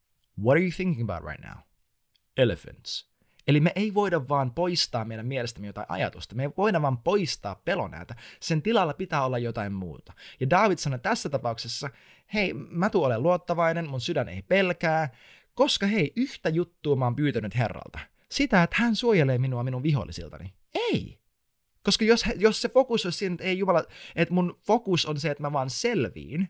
What 0.43 0.53
are 0.53 0.61
you 0.61 0.71
thinking 0.77 1.11
about 1.11 1.31
right 1.31 1.45
now? 1.45 1.59
Elephants. 2.37 3.09
Eli 3.49 3.61
me 3.61 3.73
ei 3.77 3.95
voida 3.95 4.29
vaan 4.29 4.55
poistaa 4.55 5.05
meidän 5.05 5.27
mielestämme 5.27 5.67
jotain 5.67 5.87
ajatusta. 5.89 6.35
Me 6.35 6.43
ei 6.43 6.51
voida 6.57 6.83
vaan 6.83 6.99
poistaa 6.99 7.55
pelonäätä. 7.55 8.15
Sen 8.41 8.63
tilalla 8.63 8.95
pitää 8.95 9.25
olla 9.25 9.39
jotain 9.39 9.73
muuta. 9.73 10.13
Ja 10.41 10.51
David 10.51 10.79
sanoi 10.79 10.99
tässä 10.99 11.29
tapauksessa, 11.29 11.91
hei, 12.35 12.55
mä 12.55 12.91
tuun 12.91 13.07
olen 13.07 13.23
luottavainen, 13.23 13.91
mun 13.91 14.01
sydän 14.01 14.29
ei 14.29 14.43
pelkää, 14.43 15.09
koska 15.55 15.87
hei, 15.87 16.13
yhtä 16.17 16.49
juttua 16.49 16.97
mä 16.97 17.05
oon 17.05 17.17
pyytänyt 17.17 17.57
Herralta. 17.57 17.99
Sitä, 18.31 18.63
että 18.63 18.77
hän 18.79 18.97
suojelee 18.97 19.39
minua 19.39 19.63
minun 19.63 19.83
vihollisiltani. 19.83 20.55
Ei. 20.75 21.18
Koska 21.89 22.05
jos, 22.05 22.25
jos 22.37 22.63
se 22.63 22.69
fokus 22.69 23.05
olisi 23.05 23.19
siinä, 23.19 23.33
että 23.33 23.45
ei 23.45 23.59
Jumala, 23.59 23.85
että 24.17 24.35
mun 24.35 24.59
fokus 24.67 25.07
on 25.07 25.21
se, 25.21 25.31
että 25.31 25.43
mä 25.43 25.53
vaan 25.53 25.71
selviin, 25.71 26.49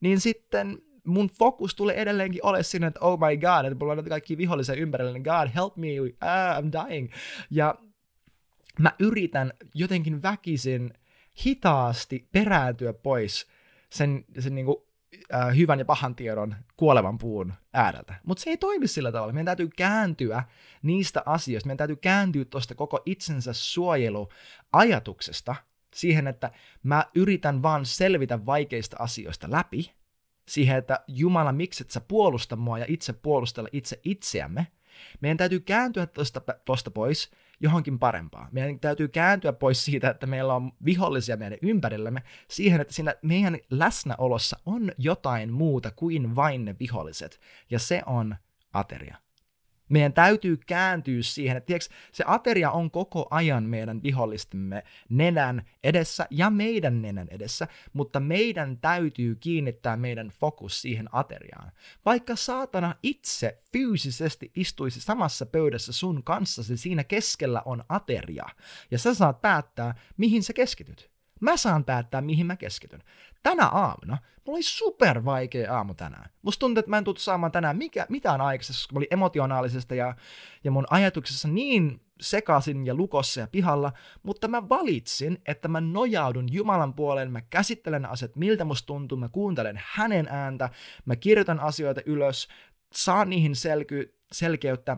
niin 0.00 0.20
sitten 0.20 0.78
mun 1.04 1.28
fokus 1.28 1.74
tulee 1.74 1.96
edelleenkin 1.96 2.44
ole 2.44 2.62
siinä, 2.62 2.86
että 2.86 3.00
oh 3.00 3.18
my 3.18 3.36
god, 3.36 3.64
että 3.64 3.84
mulla 3.84 3.92
on 3.92 4.04
kaikki 4.04 4.38
vihollisia 4.38 4.74
ympärillä, 4.74 5.12
niin 5.12 5.22
God 5.22 5.48
help 5.54 5.76
me, 5.76 5.88
ah, 6.20 6.64
I'm 6.64 6.88
dying. 6.88 7.10
Ja 7.50 7.74
mä 8.78 8.92
yritän 8.98 9.52
jotenkin 9.74 10.22
väkisin 10.22 10.94
hitaasti 11.46 12.28
perääntyä 12.32 12.92
pois 12.92 13.46
sen, 13.90 14.24
sen 14.38 14.54
niinku 14.54 14.89
äh, 15.34 15.56
hyvän 15.56 15.78
ja 15.78 15.84
pahan 15.84 16.14
tiedon 16.14 16.56
kuolevan 16.76 17.18
puun 17.18 17.52
ääreltä. 17.72 18.14
Mutta 18.24 18.42
se 18.42 18.50
ei 18.50 18.56
toimi 18.56 18.86
sillä 18.86 19.12
tavalla. 19.12 19.32
Meidän 19.32 19.46
täytyy 19.46 19.68
kääntyä 19.76 20.44
niistä 20.82 21.22
asioista. 21.26 21.66
Meidän 21.66 21.78
täytyy 21.78 21.96
kääntyä 21.96 22.44
tuosta 22.44 22.74
koko 22.74 23.02
itsensä 23.06 23.52
suojeluajatuksesta 23.52 25.54
siihen, 25.94 26.26
että 26.26 26.50
mä 26.82 27.04
yritän 27.14 27.62
vaan 27.62 27.86
selvitä 27.86 28.46
vaikeista 28.46 28.96
asioista 28.98 29.50
läpi, 29.50 29.94
siihen, 30.48 30.76
että 30.76 31.04
Jumala, 31.06 31.52
miksi 31.52 31.84
et 31.84 31.90
sä 31.90 32.00
puolusta 32.00 32.56
mua 32.56 32.78
ja 32.78 32.84
itse 32.88 33.12
puolustella 33.12 33.68
itse 33.72 34.00
itseämme. 34.04 34.66
Meidän 35.20 35.36
täytyy 35.36 35.60
kääntyä 35.60 36.06
tuosta 36.64 36.90
pois 36.90 37.30
johonkin 37.60 37.98
parempaa. 37.98 38.48
Meidän 38.52 38.80
täytyy 38.80 39.08
kääntyä 39.08 39.52
pois 39.52 39.84
siitä, 39.84 40.10
että 40.10 40.26
meillä 40.26 40.54
on 40.54 40.72
vihollisia 40.84 41.36
meidän 41.36 41.58
ympärillämme, 41.62 42.22
siihen, 42.48 42.80
että 42.80 42.92
siinä 42.92 43.14
meidän 43.22 43.58
läsnäolossa 43.70 44.58
on 44.66 44.92
jotain 44.98 45.52
muuta 45.52 45.90
kuin 45.90 46.36
vain 46.36 46.64
ne 46.64 46.76
viholliset, 46.80 47.40
ja 47.70 47.78
se 47.78 48.02
on 48.06 48.36
ateria. 48.72 49.16
Meidän 49.90 50.12
täytyy 50.12 50.56
kääntyä 50.56 51.22
siihen, 51.22 51.56
että 51.56 51.66
tiiäks, 51.66 51.88
se 52.12 52.24
ateria 52.26 52.70
on 52.70 52.90
koko 52.90 53.26
ajan 53.30 53.64
meidän 53.64 54.02
vihollistemme 54.02 54.82
nenän 55.08 55.62
edessä 55.84 56.26
ja 56.30 56.50
meidän 56.50 57.02
nenän 57.02 57.28
edessä, 57.30 57.68
mutta 57.92 58.20
meidän 58.20 58.78
täytyy 58.78 59.34
kiinnittää 59.34 59.96
meidän 59.96 60.28
fokus 60.28 60.82
siihen 60.82 61.08
ateriaan. 61.12 61.72
Vaikka 62.04 62.36
saatana 62.36 62.94
itse 63.02 63.58
fyysisesti 63.72 64.52
istuisi 64.56 65.00
samassa 65.00 65.46
pöydässä 65.46 65.92
sun 65.92 66.24
kanssasi, 66.24 66.76
siinä 66.76 67.04
keskellä 67.04 67.62
on 67.64 67.84
ateria, 67.88 68.46
ja 68.90 68.98
sä 68.98 69.14
saat 69.14 69.40
päättää, 69.40 69.94
mihin 70.16 70.42
sä 70.42 70.52
keskityt. 70.52 71.09
Mä 71.40 71.56
saan 71.56 71.84
päättää, 71.84 72.20
mihin 72.20 72.46
mä 72.46 72.56
keskityn. 72.56 73.02
Tänä 73.42 73.66
aamuna, 73.66 74.18
mulla 74.46 74.56
oli 74.56 74.62
super 74.62 75.24
vaikea 75.24 75.76
aamu 75.76 75.94
tänään. 75.94 76.30
Musta 76.42 76.60
tuntuu, 76.60 76.80
että 76.80 76.90
mä 76.90 76.98
en 76.98 77.04
tullut 77.04 77.18
saamaan 77.18 77.52
tänään 77.52 77.76
mikä, 77.76 78.06
mitään 78.08 78.40
aikaisessa, 78.40 78.80
koska 78.80 78.94
mä 78.94 78.98
olin 78.98 79.08
emotionaalisesta 79.10 79.94
ja, 79.94 80.14
ja 80.64 80.70
mun 80.70 80.86
ajatuksessa 80.90 81.48
niin 81.48 82.00
sekasin 82.20 82.86
ja 82.86 82.94
lukossa 82.94 83.40
ja 83.40 83.46
pihalla, 83.46 83.92
mutta 84.22 84.48
mä 84.48 84.68
valitsin, 84.68 85.38
että 85.46 85.68
mä 85.68 85.80
nojaudun 85.80 86.52
Jumalan 86.52 86.94
puoleen, 86.94 87.32
mä 87.32 87.40
käsittelen 87.40 88.06
asiat, 88.06 88.36
miltä 88.36 88.64
musta 88.64 88.86
tuntuu, 88.86 89.18
mä 89.18 89.28
kuuntelen 89.28 89.80
hänen 89.84 90.28
ääntä, 90.30 90.70
mä 91.04 91.16
kirjoitan 91.16 91.60
asioita 91.60 92.00
ylös, 92.06 92.48
saan 92.92 93.30
niihin 93.30 93.56
selky, 93.56 94.18
selkeyttä, 94.32 94.96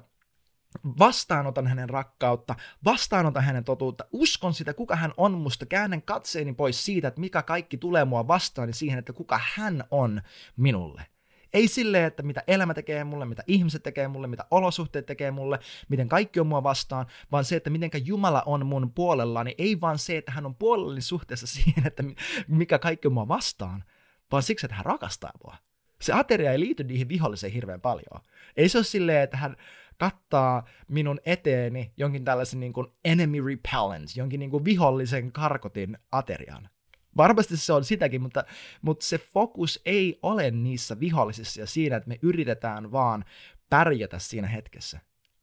vastaanotan 0.99 1.67
hänen 1.67 1.91
rakkautta, 1.91 2.55
vastaanotan 2.85 3.45
hänen 3.45 3.65
totuutta, 3.65 4.05
uskon 4.13 4.55
sitä, 4.55 4.75
kuka 4.75 4.97
hän 4.97 5.13
on 5.17 5.33
musta, 5.33 5.67
käännän 5.67 6.03
katseeni 6.03 6.53
pois 6.53 6.85
siitä, 6.85 7.09
että 7.09 7.21
mikä 7.21 7.43
kaikki 7.43 7.77
tulee 7.77 8.05
mua 8.05 8.29
vastaan, 8.29 8.69
niin 8.69 8.75
siihen, 8.75 8.99
että 8.99 9.13
kuka 9.13 9.41
hän 9.55 9.85
on 9.91 10.23
minulle. 10.57 11.07
Ei 11.53 11.69
silleen, 11.69 12.05
että 12.05 12.23
mitä 12.23 12.43
elämä 12.47 12.75
tekee 12.75 13.05
mulle, 13.05 13.25
mitä 13.25 13.45
ihmiset 13.47 13.83
tekee 13.83 14.09
mulle, 14.09 14.27
mitä 14.27 14.45
olosuhteet 14.51 15.07
tekee 15.07 15.31
mulle, 15.31 15.59
miten 15.89 16.09
kaikki 16.09 16.41
on 16.41 16.47
mua 16.47 16.63
vastaan, 16.63 17.07
vaan 17.33 17.45
se, 17.45 17.57
että 17.57 17.71
mitenkä 17.71 17.99
Jumala 17.99 18.43
on 18.47 18.67
mun 18.67 18.93
puolellani, 18.93 19.55
ei 19.59 19.81
vaan 19.81 19.99
se, 19.99 20.17
että 20.17 20.33
hän 20.33 20.47
on 20.47 20.55
puolellani 20.55 21.01
suhteessa 21.01 21.47
siihen, 21.57 21.87
että 21.87 22.05
mikä 22.49 22.79
kaikki 22.79 23.09
on 23.09 23.15
mua 23.15 23.29
vastaan, 23.29 23.85
vaan 24.33 24.43
siksi, 24.43 24.67
että 24.67 24.77
hän 24.77 24.87
rakastaa 24.87 25.33
mua. 25.45 25.57
Se 26.01 26.13
ateria 26.13 26.53
ei 26.53 26.61
liity 26.61 26.85
niihin 26.85 27.09
viholliseen 27.09 27.53
hirveän 27.53 27.81
paljon. 27.81 28.21
Ei 28.57 28.69
se 28.69 28.79
ole 28.79 28.85
silleen, 28.85 29.23
että 29.23 29.37
hän, 29.37 29.57
kattaa 30.03 30.67
minun 30.89 31.21
eteeni 31.25 31.93
jonkin 31.97 32.25
tällaisen 32.25 32.61
niin 32.61 32.73
kuin 32.73 32.87
enemy 33.05 33.39
repellent, 33.47 34.17
jonkin 34.17 34.41
niin 34.41 34.51
kuin 34.51 34.65
vihollisen 34.65 35.33
karkotin 35.33 35.99
aterian. 36.13 36.69
Varmasti 37.17 37.57
se 37.57 37.73
on 37.73 37.85
sitäkin, 37.85 38.23
mutta, 38.23 38.45
mutta 38.83 39.07
se 39.07 39.19
fokus 39.19 39.81
ei 39.85 40.19
ole 40.23 40.51
niissä 40.51 41.01
vihollisissa 41.01 41.61
ja 41.61 41.67
siinä, 41.67 41.97
että 41.97 42.09
me 42.09 42.19
yritetään 42.23 42.93
vaan 42.93 43.25
pärjätä 43.71 44.19
siinä 44.19 44.49
hetkessä. 44.49 45.01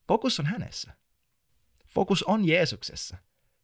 Fokus 0.08 0.39
on 0.39 0.46
hänessä. 0.46 0.92
Fokus 1.88 2.24
on 2.24 2.48
Jeesuksessa. 2.48 3.18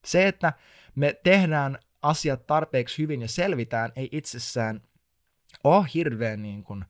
Se, 0.06 0.28
että 0.28 0.54
me 0.96 1.20
tehdään 1.24 1.80
asiat 2.02 2.48
tarpeeksi 2.48 2.98
hyvin 2.98 3.22
ja 3.22 3.28
selvitään, 3.28 3.92
ei 3.96 4.10
itsessään 4.12 4.82
ole 5.64 5.86
hirveän 5.94 6.42
niin 6.42 6.64
kuin, 6.64 6.86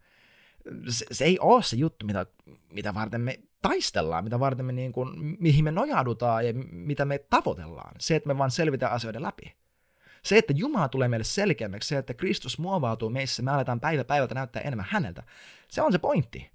se, 0.90 1.06
se 1.12 1.26
ei 1.26 1.40
ole 1.40 1.64
se 1.64 1.76
juttu, 1.76 2.06
mitä, 2.06 2.26
mitä 2.72 2.94
varten 2.94 3.22
me 3.22 3.40
taistellaan, 3.68 4.24
mitä 4.24 4.40
varten 4.40 4.66
me 4.66 4.72
niin 4.72 4.92
kuin, 4.92 5.38
mihin 5.40 5.64
me 5.64 5.72
nojaudutaan 5.72 6.48
ja 6.48 6.54
mitä 6.72 7.06
me 7.06 7.18
tavoitellaan. 7.18 7.96
Se, 8.00 8.16
että 8.16 8.28
me 8.28 8.38
vaan 8.38 8.52
selvitään 8.52 8.92
asioiden 8.92 9.22
läpi. 9.22 9.56
Se, 10.24 10.38
että 10.38 10.54
Jumala 10.56 10.90
tulee 10.90 11.08
meille 11.08 11.24
selkeämmäksi, 11.24 11.90
se, 11.90 11.98
että 11.98 12.14
Kristus 12.14 12.60
muovautuu 12.60 13.10
meissä, 13.10 13.44
me 13.44 13.52
aletaan 13.52 13.80
päivä 13.80 14.04
päivältä 14.04 14.36
näyttää 14.36 14.62
enemmän 14.62 14.86
häneltä. 14.90 15.24
Se 15.68 15.82
on 15.82 15.92
se 15.92 15.98
pointti. 15.98 16.52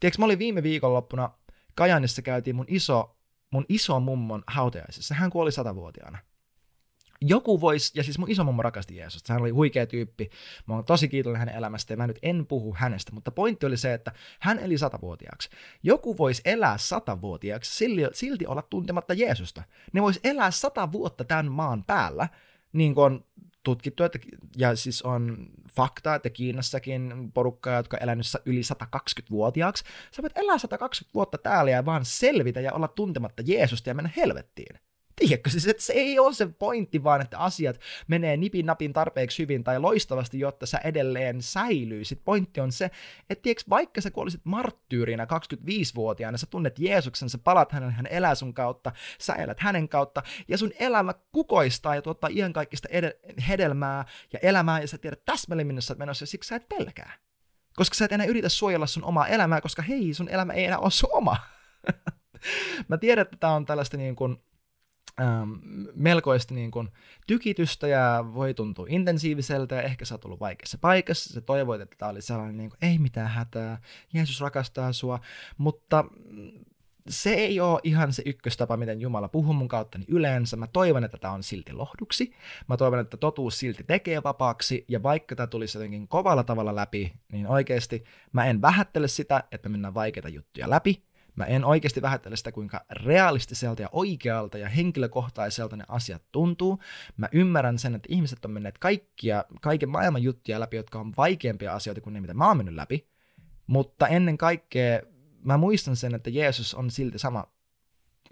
Tiedätkö, 0.00 0.22
mä 0.22 0.24
olin 0.24 0.38
viime 0.38 0.62
viikonloppuna 0.62 1.30
Kajanissa 1.74 2.22
käytiin 2.22 2.56
mun 2.56 2.66
iso, 2.68 3.16
mun 3.50 3.64
iso 3.68 4.00
mummon 4.00 4.42
hautajaisessa. 4.46 5.14
Hän 5.14 5.30
kuoli 5.30 5.52
satavuotiaana 5.52 6.18
joku 7.20 7.60
voisi, 7.60 7.92
ja 7.94 8.04
siis 8.04 8.18
mun 8.18 8.30
isomummo 8.30 8.62
rakasti 8.62 8.96
Jeesusta, 8.96 9.32
hän 9.32 9.42
oli 9.42 9.50
huikea 9.50 9.86
tyyppi, 9.86 10.30
mä 10.66 10.74
oon 10.74 10.84
tosi 10.84 11.08
kiitollinen 11.08 11.40
hänen 11.40 11.54
elämästä 11.54 11.92
ja 11.92 11.96
mä 11.96 12.06
nyt 12.06 12.18
en 12.22 12.46
puhu 12.46 12.74
hänestä, 12.78 13.12
mutta 13.12 13.30
pointti 13.30 13.66
oli 13.66 13.76
se, 13.76 13.94
että 13.94 14.12
hän 14.40 14.58
eli 14.58 14.78
satavuotiaaksi. 14.78 15.50
Joku 15.82 16.18
voisi 16.18 16.42
elää 16.44 16.78
satavuotiaaksi, 16.78 17.76
silti, 17.76 18.02
silti 18.12 18.46
olla 18.46 18.62
tuntematta 18.62 19.14
Jeesusta. 19.14 19.62
Ne 19.92 20.02
voisi 20.02 20.20
elää 20.24 20.50
sata 20.50 20.92
vuotta 20.92 21.24
tämän 21.24 21.52
maan 21.52 21.84
päällä, 21.84 22.28
niin 22.72 22.94
kuin 22.94 23.04
on 23.04 23.24
tutkittu, 23.62 24.04
että, 24.04 24.18
ja 24.56 24.76
siis 24.76 25.02
on 25.02 25.48
fakta, 25.70 26.14
että 26.14 26.30
Kiinassakin 26.30 27.30
porukka, 27.34 27.70
jotka 27.70 27.96
on 27.96 28.02
elänyt 28.02 28.26
yli 28.44 28.60
120-vuotiaaksi, 28.60 29.84
sä 30.10 30.22
voit 30.22 30.38
elää 30.38 30.58
120 30.58 31.14
vuotta 31.14 31.38
täällä 31.38 31.70
ja 31.70 31.84
vaan 31.84 32.04
selvitä 32.04 32.60
ja 32.60 32.72
olla 32.72 32.88
tuntematta 32.88 33.42
Jeesusta 33.46 33.90
ja 33.90 33.94
mennä 33.94 34.10
helvettiin. 34.16 34.85
Tiedätkö, 35.16 35.50
siis, 35.50 35.66
että 35.66 35.82
se 35.82 35.92
ei 35.92 36.18
ole 36.18 36.34
se 36.34 36.46
pointti, 36.46 37.04
vaan 37.04 37.20
että 37.20 37.38
asiat 37.38 37.80
menee 38.08 38.36
nipin 38.36 38.66
napin 38.66 38.92
tarpeeksi 38.92 39.42
hyvin 39.42 39.64
tai 39.64 39.78
loistavasti, 39.78 40.38
jotta 40.38 40.66
sä 40.66 40.78
edelleen 40.78 41.42
säilyisit. 41.42 42.24
Pointti 42.24 42.60
on 42.60 42.72
se, 42.72 42.90
että 43.30 43.42
tiedätkö, 43.42 43.70
vaikka 43.70 44.00
sä 44.00 44.10
kuolisit 44.10 44.40
marttyyrinä 44.44 45.24
25-vuotiaana, 45.24 46.38
sä 46.38 46.46
tunnet 46.46 46.78
Jeesuksen, 46.78 47.30
sä 47.30 47.38
palat 47.38 47.72
hänen, 47.72 47.90
hän 47.90 48.06
elää 48.06 48.34
sun 48.34 48.54
kautta, 48.54 48.92
sä 49.18 49.34
elät 49.34 49.60
hänen 49.60 49.88
kautta, 49.88 50.22
ja 50.48 50.58
sun 50.58 50.72
elämä 50.78 51.14
kukoistaa 51.32 51.94
ja 51.94 52.02
tuottaa 52.02 52.30
kaikista 52.52 52.88
edel- 52.88 53.42
hedelmää 53.48 54.04
ja 54.32 54.38
elämää, 54.42 54.80
ja 54.80 54.88
sä 54.88 54.98
tiedät 54.98 55.24
täsmälleen, 55.24 55.66
minne 55.66 55.80
sä 55.80 55.92
oot 55.92 55.98
menossa, 55.98 56.22
ja 56.22 56.26
siksi 56.26 56.48
sä 56.48 56.56
et 56.56 56.68
pelkää. 56.68 57.12
Koska 57.76 57.94
sä 57.94 58.04
et 58.04 58.12
enää 58.12 58.26
yritä 58.26 58.48
suojella 58.48 58.86
sun 58.86 59.04
omaa 59.04 59.26
elämää, 59.26 59.60
koska 59.60 59.82
hei, 59.82 60.14
sun 60.14 60.28
elämä 60.28 60.52
ei 60.52 60.64
enää 60.64 60.78
ole 60.78 60.90
sun 60.90 61.10
oma. 61.12 61.36
Mä 62.88 62.98
tiedän, 62.98 63.22
että 63.22 63.36
tämä 63.36 63.52
on 63.52 63.66
tällaista 63.66 63.96
niin 63.96 64.16
kuin, 64.16 64.42
ähm, 65.20 65.52
melkoista 65.94 66.54
niin 66.54 66.70
kuin, 66.70 66.88
tykitystä 67.26 67.86
ja 67.88 68.24
voi 68.34 68.54
tuntua 68.54 68.86
intensiiviseltä 68.88 69.74
ja 69.74 69.82
ehkä 69.82 70.04
sä 70.04 70.14
oot 70.14 70.24
ollut 70.24 70.40
vaikeassa 70.40 70.78
paikassa, 70.78 71.34
sä 71.34 71.40
toivoit, 71.40 71.80
että 71.80 71.96
tämä 71.98 72.10
oli 72.10 72.22
sellainen, 72.22 72.56
niin 72.56 72.70
kuin, 72.70 72.78
ei 72.82 72.98
mitään 72.98 73.28
hätää, 73.28 73.80
Jeesus 74.12 74.40
rakastaa 74.40 74.92
sua, 74.92 75.20
mutta 75.58 76.04
se 77.08 77.34
ei 77.34 77.60
ole 77.60 77.80
ihan 77.82 78.12
se 78.12 78.22
ykköstapa, 78.26 78.76
miten 78.76 79.00
Jumala 79.00 79.28
puhuu 79.28 79.52
mun 79.52 79.68
kautta 79.68 79.98
niin 79.98 80.08
yleensä. 80.10 80.56
Mä 80.56 80.66
toivon, 80.66 81.04
että 81.04 81.18
tämä 81.18 81.34
on 81.34 81.42
silti 81.42 81.72
lohduksi. 81.72 82.32
Mä 82.68 82.76
toivon, 82.76 82.98
että 82.98 83.16
totuus 83.16 83.58
silti 83.58 83.84
tekee 83.84 84.22
vapaaksi. 84.22 84.84
Ja 84.88 85.02
vaikka 85.02 85.36
tämä 85.36 85.46
tulisi 85.46 85.78
jotenkin 85.78 86.08
kovalla 86.08 86.44
tavalla 86.44 86.74
läpi, 86.74 87.12
niin 87.32 87.46
oikeasti 87.46 88.04
mä 88.32 88.46
en 88.46 88.62
vähättele 88.62 89.08
sitä, 89.08 89.44
että 89.52 89.68
me 89.68 89.72
mennään 89.72 89.94
vaikeita 89.94 90.28
juttuja 90.28 90.70
läpi. 90.70 91.05
Mä 91.36 91.44
en 91.44 91.64
oikeasti 91.64 92.02
vähättele 92.02 92.36
sitä, 92.36 92.52
kuinka 92.52 92.84
realistiselta 92.90 93.82
ja 93.82 93.88
oikealta 93.92 94.58
ja 94.58 94.68
henkilökohtaiselta 94.68 95.76
ne 95.76 95.84
asiat 95.88 96.22
tuntuu. 96.32 96.78
Mä 97.16 97.28
ymmärrän 97.32 97.78
sen, 97.78 97.94
että 97.94 98.08
ihmiset 98.10 98.44
on 98.44 98.50
menneet 98.50 98.78
kaikkia, 98.78 99.44
kaiken 99.60 99.88
maailman 99.88 100.22
juttuja 100.22 100.60
läpi, 100.60 100.76
jotka 100.76 100.98
on 100.98 101.12
vaikeampia 101.16 101.74
asioita 101.74 102.00
kuin 102.00 102.14
ne, 102.14 102.20
mitä 102.20 102.34
mä 102.34 102.48
oon 102.48 102.56
mennyt 102.56 102.74
läpi. 102.74 103.08
Mutta 103.66 104.08
ennen 104.08 104.38
kaikkea 104.38 105.00
mä 105.44 105.56
muistan 105.56 105.96
sen, 105.96 106.14
että 106.14 106.30
Jeesus 106.30 106.74
on 106.74 106.90
silti 106.90 107.18
sama 107.18 107.46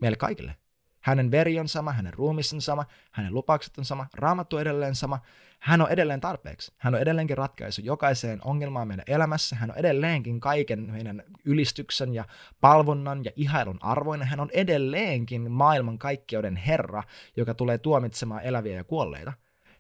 meille 0.00 0.16
kaikille. 0.16 0.56
Hänen 1.04 1.30
veri 1.30 1.60
on 1.60 1.68
sama, 1.68 1.92
hänen 1.92 2.14
ruumissa 2.14 2.56
on 2.56 2.62
sama, 2.62 2.86
hänen 3.10 3.34
lupaukset 3.34 3.78
on 3.78 3.84
sama, 3.84 4.06
raamattu 4.14 4.58
edelleen 4.58 4.94
sama. 4.94 5.20
Hän 5.60 5.80
on 5.80 5.90
edelleen 5.90 6.20
tarpeeksi. 6.20 6.72
Hän 6.78 6.94
on 6.94 7.00
edelleenkin 7.00 7.38
ratkaisu 7.38 7.80
jokaiseen 7.84 8.40
ongelmaan 8.44 8.88
meidän 8.88 9.04
elämässä. 9.08 9.56
Hän 9.56 9.70
on 9.70 9.76
edelleenkin 9.76 10.40
kaiken 10.40 10.90
meidän 10.92 11.22
ylistyksen 11.44 12.14
ja 12.14 12.24
palvonnan 12.60 13.24
ja 13.24 13.30
ihailun 13.36 13.78
arvoinen. 13.82 14.28
Hän 14.28 14.40
on 14.40 14.50
edelleenkin 14.52 15.50
maailman 15.50 15.98
kaikkeuden 15.98 16.56
Herra, 16.56 17.02
joka 17.36 17.54
tulee 17.54 17.78
tuomitsemaan 17.78 18.42
eläviä 18.42 18.76
ja 18.76 18.84
kuolleita. 18.84 19.32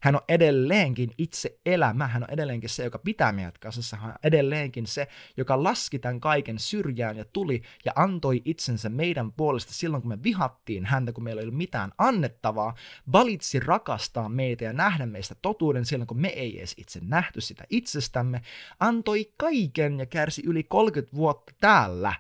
Hän 0.04 0.14
on 0.14 0.20
edelleenkin 0.28 1.10
itse 1.18 1.58
elämä, 1.66 2.06
hän 2.06 2.22
on 2.22 2.30
edelleenkin 2.30 2.70
se, 2.70 2.84
joka 2.84 2.98
pitää 2.98 3.32
meidät 3.32 3.58
kasassa, 3.58 3.96
hän 3.96 4.10
on 4.10 4.16
edelleenkin 4.24 4.86
se, 4.86 5.08
joka 5.36 5.62
laski 5.62 5.98
tämän 5.98 6.20
kaiken 6.20 6.58
syrjään 6.58 7.16
ja 7.16 7.24
tuli 7.24 7.62
ja 7.84 7.92
antoi 7.96 8.42
itsensä 8.44 8.88
meidän 8.88 9.32
puolesta 9.32 9.72
silloin, 9.72 10.02
kun 10.02 10.08
me 10.08 10.22
vihattiin 10.22 10.84
häntä, 10.84 11.12
kun 11.12 11.24
meillä 11.24 11.40
ei 11.40 11.44
ollut 11.44 11.58
mitään 11.58 11.92
annettavaa, 11.98 12.74
valitsi 13.12 13.60
rakastaa 13.60 14.28
meitä 14.28 14.64
ja 14.64 14.72
nähdä 14.72 15.06
meistä 15.06 15.34
totuuden 15.42 15.84
silloin, 15.84 16.06
kun 16.06 16.20
me 16.20 16.28
ei 16.28 16.58
edes 16.58 16.74
itse 16.76 17.00
nähty 17.02 17.40
sitä 17.40 17.64
itsestämme, 17.70 18.42
antoi 18.80 19.32
kaiken 19.36 19.98
ja 19.98 20.06
kärsi 20.06 20.42
yli 20.46 20.62
30 20.62 21.16
vuotta 21.16 21.52
täällä, 21.60 22.14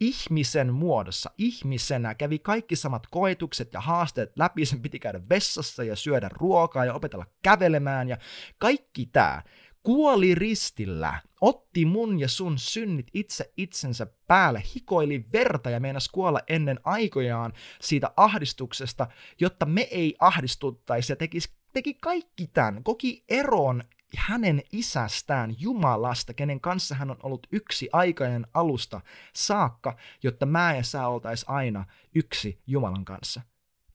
ihmisen 0.00 0.72
muodossa, 0.72 1.30
ihmisenä, 1.38 2.14
kävi 2.14 2.38
kaikki 2.38 2.76
samat 2.76 3.06
koetukset 3.10 3.72
ja 3.72 3.80
haasteet 3.80 4.32
läpi, 4.36 4.66
sen 4.66 4.82
piti 4.82 4.98
käydä 4.98 5.20
vessassa 5.30 5.84
ja 5.84 5.96
syödä 5.96 6.30
ruokaa 6.32 6.84
ja 6.84 6.94
opetella 6.94 7.26
kävelemään 7.42 8.08
ja 8.08 8.18
kaikki 8.58 9.06
tämä 9.06 9.42
kuoli 9.82 10.34
ristillä, 10.34 11.20
otti 11.40 11.84
mun 11.84 12.20
ja 12.20 12.28
sun 12.28 12.58
synnit 12.58 13.06
itse 13.14 13.52
itsensä 13.56 14.06
päälle, 14.26 14.62
hikoili 14.74 15.24
verta 15.32 15.70
ja 15.70 15.80
meinas 15.80 16.08
kuolla 16.08 16.40
ennen 16.48 16.80
aikojaan 16.84 17.52
siitä 17.80 18.10
ahdistuksesta, 18.16 19.06
jotta 19.40 19.66
me 19.66 19.80
ei 19.80 20.14
ahdistuttaisi 20.18 21.12
ja 21.12 21.16
tekisi, 21.16 21.50
teki 21.72 21.94
kaikki 21.94 22.46
tämän, 22.46 22.84
koki 22.84 23.24
eron 23.28 23.82
hänen 24.16 24.62
isästään, 24.72 25.54
Jumalasta, 25.58 26.34
kenen 26.34 26.60
kanssa 26.60 26.94
hän 26.94 27.10
on 27.10 27.16
ollut 27.22 27.46
yksi 27.52 27.88
aikainen 27.92 28.46
alusta 28.54 29.00
saakka, 29.32 29.96
jotta 30.22 30.46
mä 30.46 30.74
ja 30.74 30.82
sä 30.82 31.08
oltais 31.08 31.44
aina 31.48 31.84
yksi 32.14 32.62
Jumalan 32.66 33.04
kanssa. 33.04 33.40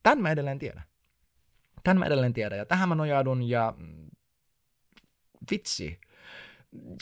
Tän 0.04 0.22
mä 0.22 0.32
edelleen 0.32 0.60
tiedän. 0.60 0.84
Tän 1.84 2.00
mä 2.00 2.06
edelleen 2.06 2.34
tiedän, 2.34 2.58
ja 2.58 2.66
tähän 2.66 2.90
mä 2.90 2.96
nojaudun, 2.96 3.44
ja 3.44 3.74
mm, 3.78 4.10
vitsi, 5.52 6.00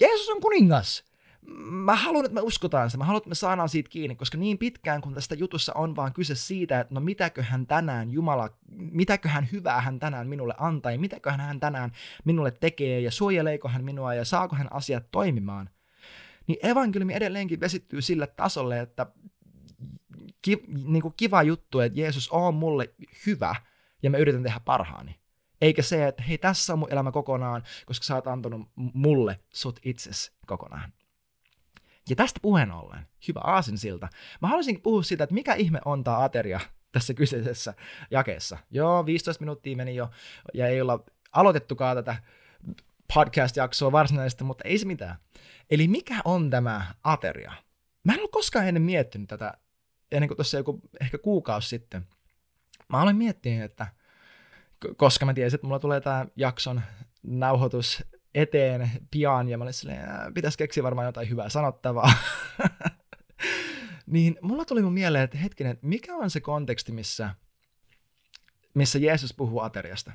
Jeesus 0.01 0.29
on 0.29 0.41
kuningas 0.41 1.10
mä 1.71 1.95
haluan, 1.95 2.25
että 2.25 2.35
me 2.35 2.41
uskotaan 2.41 2.89
sitä, 2.89 2.97
mä 2.97 3.05
haluan, 3.05 3.17
että 3.17 3.29
me 3.29 3.35
saadaan 3.35 3.69
siitä 3.69 3.89
kiinni, 3.89 4.15
koska 4.15 4.37
niin 4.37 4.57
pitkään 4.57 5.01
kun 5.01 5.13
tästä 5.13 5.35
jutussa 5.35 5.73
on 5.73 5.95
vaan 5.95 6.13
kyse 6.13 6.35
siitä, 6.35 6.79
että 6.79 6.93
no 6.93 7.01
mitäköhän 7.01 7.67
tänään 7.67 8.11
Jumala, 8.11 8.49
mitäköhän 8.71 9.47
hyvää 9.51 9.81
hän 9.81 9.99
tänään 9.99 10.27
minulle 10.27 10.53
antaa, 10.57 10.91
ja 10.91 10.99
mitäköhän 10.99 11.39
hän 11.39 11.59
tänään 11.59 11.91
minulle 12.25 12.51
tekee, 12.51 12.99
ja 12.99 13.11
suojeleeko 13.11 13.67
hän 13.67 13.83
minua, 13.83 14.13
ja 14.13 14.25
saako 14.25 14.55
hän 14.55 14.73
asiat 14.73 15.11
toimimaan, 15.11 15.69
niin 16.47 16.59
evankeliumi 16.65 17.13
edelleenkin 17.13 17.59
vesittyy 17.59 18.01
sille 18.01 18.27
tasolle, 18.27 18.79
että 18.79 19.05
ki, 20.41 20.63
niin 20.67 21.01
kuin 21.01 21.13
kiva 21.17 21.43
juttu, 21.43 21.79
että 21.79 21.99
Jeesus 21.99 22.29
on 22.29 22.53
mulle 22.53 22.93
hyvä, 23.25 23.55
ja 24.03 24.09
mä 24.09 24.17
yritän 24.17 24.43
tehdä 24.43 24.59
parhaani. 24.65 25.15
Eikä 25.61 25.81
se, 25.81 26.07
että 26.07 26.23
hei, 26.23 26.37
tässä 26.37 26.73
on 26.73 26.79
mun 26.79 26.91
elämä 26.91 27.11
kokonaan, 27.11 27.63
koska 27.85 28.05
sä 28.05 28.15
oot 28.15 28.27
antanut 28.27 28.69
mulle 28.75 29.39
sut 29.53 29.79
itses 29.83 30.31
kokonaan. 30.47 30.93
Ja 32.09 32.15
tästä 32.15 32.39
puheen 32.41 32.71
ollen, 32.71 33.07
hyvä 33.27 33.39
aasinsilta, 33.43 34.07
mä 34.41 34.47
haluaisin 34.47 34.81
puhua 34.81 35.03
siitä, 35.03 35.23
että 35.23 35.33
mikä 35.33 35.53
ihme 35.53 35.79
on 35.85 36.03
tämä 36.03 36.23
ateria 36.23 36.59
tässä 36.91 37.13
kyseisessä 37.13 37.73
jakeessa. 38.11 38.57
Joo, 38.71 39.05
15 39.05 39.41
minuuttia 39.41 39.75
meni 39.75 39.95
jo, 39.95 40.09
ja 40.53 40.67
ei 40.67 40.81
olla 40.81 41.03
aloitettukaan 41.31 41.97
tätä 41.97 42.15
podcast-jaksoa 43.13 43.91
varsinaisesti, 43.91 44.43
mutta 44.43 44.63
ei 44.67 44.77
se 44.77 44.85
mitään. 44.85 45.15
Eli 45.69 45.87
mikä 45.87 46.15
on 46.25 46.49
tämä 46.49 46.85
ateria? 47.03 47.53
Mä 48.03 48.13
en 48.13 48.19
ole 48.19 48.29
koskaan 48.31 48.67
ennen 48.67 48.83
miettinyt 48.83 49.29
tätä, 49.29 49.53
ennen 50.11 50.27
kuin 50.27 50.35
tuossa 50.35 50.57
joku 50.57 50.81
ehkä 51.01 51.17
kuukausi 51.17 51.67
sitten. 51.67 52.07
Mä 52.89 53.01
olen 53.01 53.15
miettinyt, 53.15 53.63
että 53.63 53.87
koska 54.97 55.25
mä 55.25 55.33
tiesin, 55.33 55.57
että 55.57 55.67
mulla 55.67 55.79
tulee 55.79 56.01
tämä 56.01 56.25
jakson 56.35 56.81
nauhoitus 57.23 58.03
eteen 58.35 58.91
pian, 59.11 59.49
ja 59.49 59.57
mä 59.57 59.63
olin 59.63 59.73
silleen, 59.73 60.33
pitäisi 60.33 60.57
keksiä 60.57 60.83
varmaan 60.83 61.05
jotain 61.05 61.29
hyvää 61.29 61.49
sanottavaa. 61.49 62.13
niin 64.05 64.37
mulla 64.41 64.65
tuli 64.65 64.81
mun 64.81 64.93
mieleen, 64.93 65.23
että 65.23 65.37
hetkinen, 65.37 65.77
mikä 65.81 66.15
on 66.15 66.29
se 66.29 66.39
konteksti, 66.39 66.91
missä, 66.91 67.35
missä 68.73 68.99
Jeesus 68.99 69.33
puhuu 69.33 69.59
ateriasta? 69.59 70.11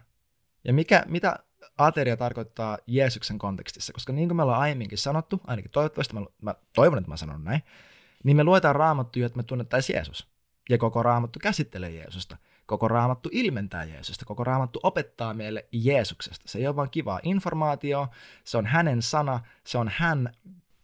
Ja 0.65 0.73
mikä, 0.73 1.05
mitä 1.07 1.39
ateria 1.79 2.17
tarkoittaa 2.17 2.79
Jeesuksen 2.87 3.39
kontekstissa? 3.39 3.93
Koska 3.93 4.13
niin 4.13 4.29
kuin 4.29 4.37
me 4.37 4.43
ollaan 4.43 4.61
aiemminkin 4.61 4.99
sanottu, 4.99 5.41
ainakin 5.47 5.71
toivottavasti, 5.71 6.15
mä, 6.15 6.21
mä 6.43 6.55
toivon, 6.75 6.99
että 6.99 7.11
mä 7.11 7.17
sanon 7.17 7.45
näin, 7.45 7.63
niin 8.25 8.37
me 8.37 8.45
luetaan 8.45 8.77
raamattuja, 8.77 9.27
että 9.27 9.37
me 9.37 9.43
tunnettaisiin 9.43 9.95
Jeesus. 9.95 10.29
Ja 10.71 10.79
koko 10.79 11.03
raamattu 11.03 11.39
käsittelee 11.43 11.91
Jeesusta. 11.91 12.37
Koko 12.67 12.89
raamattu 12.89 13.29
ilmentää 13.33 13.85
Jeesusta, 13.85 14.25
koko 14.25 14.45
raamattu 14.45 14.81
opettaa 14.83 15.35
meille 15.35 15.67
Jeesuksesta. 15.73 16.49
Se 16.49 16.59
ei 16.59 16.67
ole 16.67 16.77
vain 16.77 16.91
kivaa 16.91 17.21
informaatio, 17.23 18.09
se 18.45 18.59
on 18.59 18.67
hänen 18.67 19.03
sana, 19.03 19.41
se 19.65 19.79
on 19.79 19.91
hän 19.95 20.33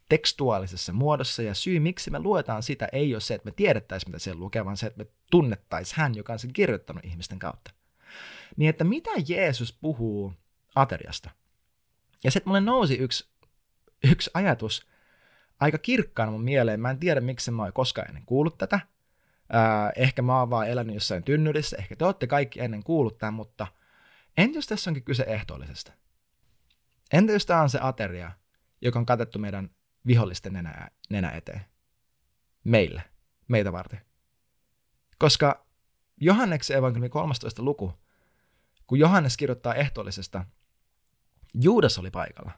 tekstuaalisessa 0.09 0.92
muodossa, 0.92 1.42
ja 1.42 1.55
syy, 1.55 1.81
miksi 1.81 2.11
me 2.11 2.18
luetaan 2.18 2.62
sitä, 2.62 2.88
ei 2.92 3.14
ole 3.14 3.21
se, 3.21 3.35
että 3.35 3.47
me 3.47 3.53
tiedettäisiin, 3.53 4.11
mitä 4.11 4.18
se 4.18 4.35
lukee, 4.35 4.64
vaan 4.64 4.77
se, 4.77 4.87
että 4.87 5.05
me 5.05 5.11
tunnettaisiin 5.31 5.97
hän, 5.97 6.14
joka 6.14 6.33
on 6.33 6.38
sen 6.38 6.53
kirjoittanut 6.53 7.05
ihmisten 7.05 7.38
kautta. 7.38 7.71
Niin, 8.57 8.71
että 8.71 8.85
mitä 8.85 9.11
Jeesus 9.29 9.73
puhuu 9.73 10.33
ateriasta? 10.75 11.31
Ja 12.25 12.31
sitten 12.31 12.51
mulle 12.51 12.61
nousi 12.61 12.95
yksi, 12.95 13.29
yksi 14.05 14.31
ajatus 14.35 14.87
aika 15.61 15.79
kirkkaana 15.79 16.33
mun 16.33 16.45
mieleen. 16.45 16.81
Mä 16.81 16.90
en 16.90 16.99
tiedä, 16.99 17.21
miksi 17.21 17.51
mä 17.51 17.62
oon 17.62 17.73
koskaan 17.73 18.09
ennen 18.09 18.27
kuullut 18.27 18.59
tätä, 18.59 18.81
Ää, 19.53 19.93
ehkä 19.97 20.23
mä 20.23 20.38
oon 20.38 20.51
vaan 20.51 20.69
elänyt 20.69 20.95
jossain 20.95 21.25
tynnyrissä, 21.25 21.77
ehkä 21.77 21.97
te 21.97 22.05
olette 22.05 22.27
kaikki 22.27 22.61
ennen 22.61 22.83
kuullut 22.83 23.19
tämän, 23.19 23.35
mutta 23.35 23.67
entä 24.37 24.59
jos 24.59 24.67
tässä 24.67 24.91
onkin 24.91 25.05
kyse 25.05 25.23
ehtoollisesta? 25.23 25.93
Entä 27.12 27.33
jos 27.33 27.47
tämä 27.47 27.62
on 27.62 27.71
se 27.71 27.79
ateria, 27.83 28.33
joka 28.81 28.99
on 28.99 29.07
katettu 29.07 29.38
meidän 29.38 29.71
vihollisten 30.07 30.53
nenä, 30.53 30.88
nenä 31.11 31.31
eteen? 31.31 31.65
Meille, 32.65 33.03
meitä 33.49 33.73
varten. 33.73 34.01
Koska 35.19 35.67
Johanneksen 36.21 36.77
evankeliumin 36.77 37.11
13. 37.11 37.62
luku, 37.62 37.93
kun 38.87 38.99
Johannes 38.99 39.37
kirjoittaa 39.37 39.75
ehtoollisesta, 39.75 40.45
Juudas 41.55 41.99
oli 41.99 42.11
paikalla. 42.11 42.53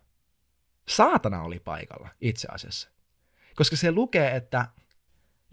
Saatana 0.88 1.42
oli 1.42 1.60
paikalla 1.60 2.08
itse 2.20 2.48
asiassa. 2.50 2.88
Koska 3.56 3.76
se 3.76 3.92
lukee, 3.92 4.36
että 4.36 4.68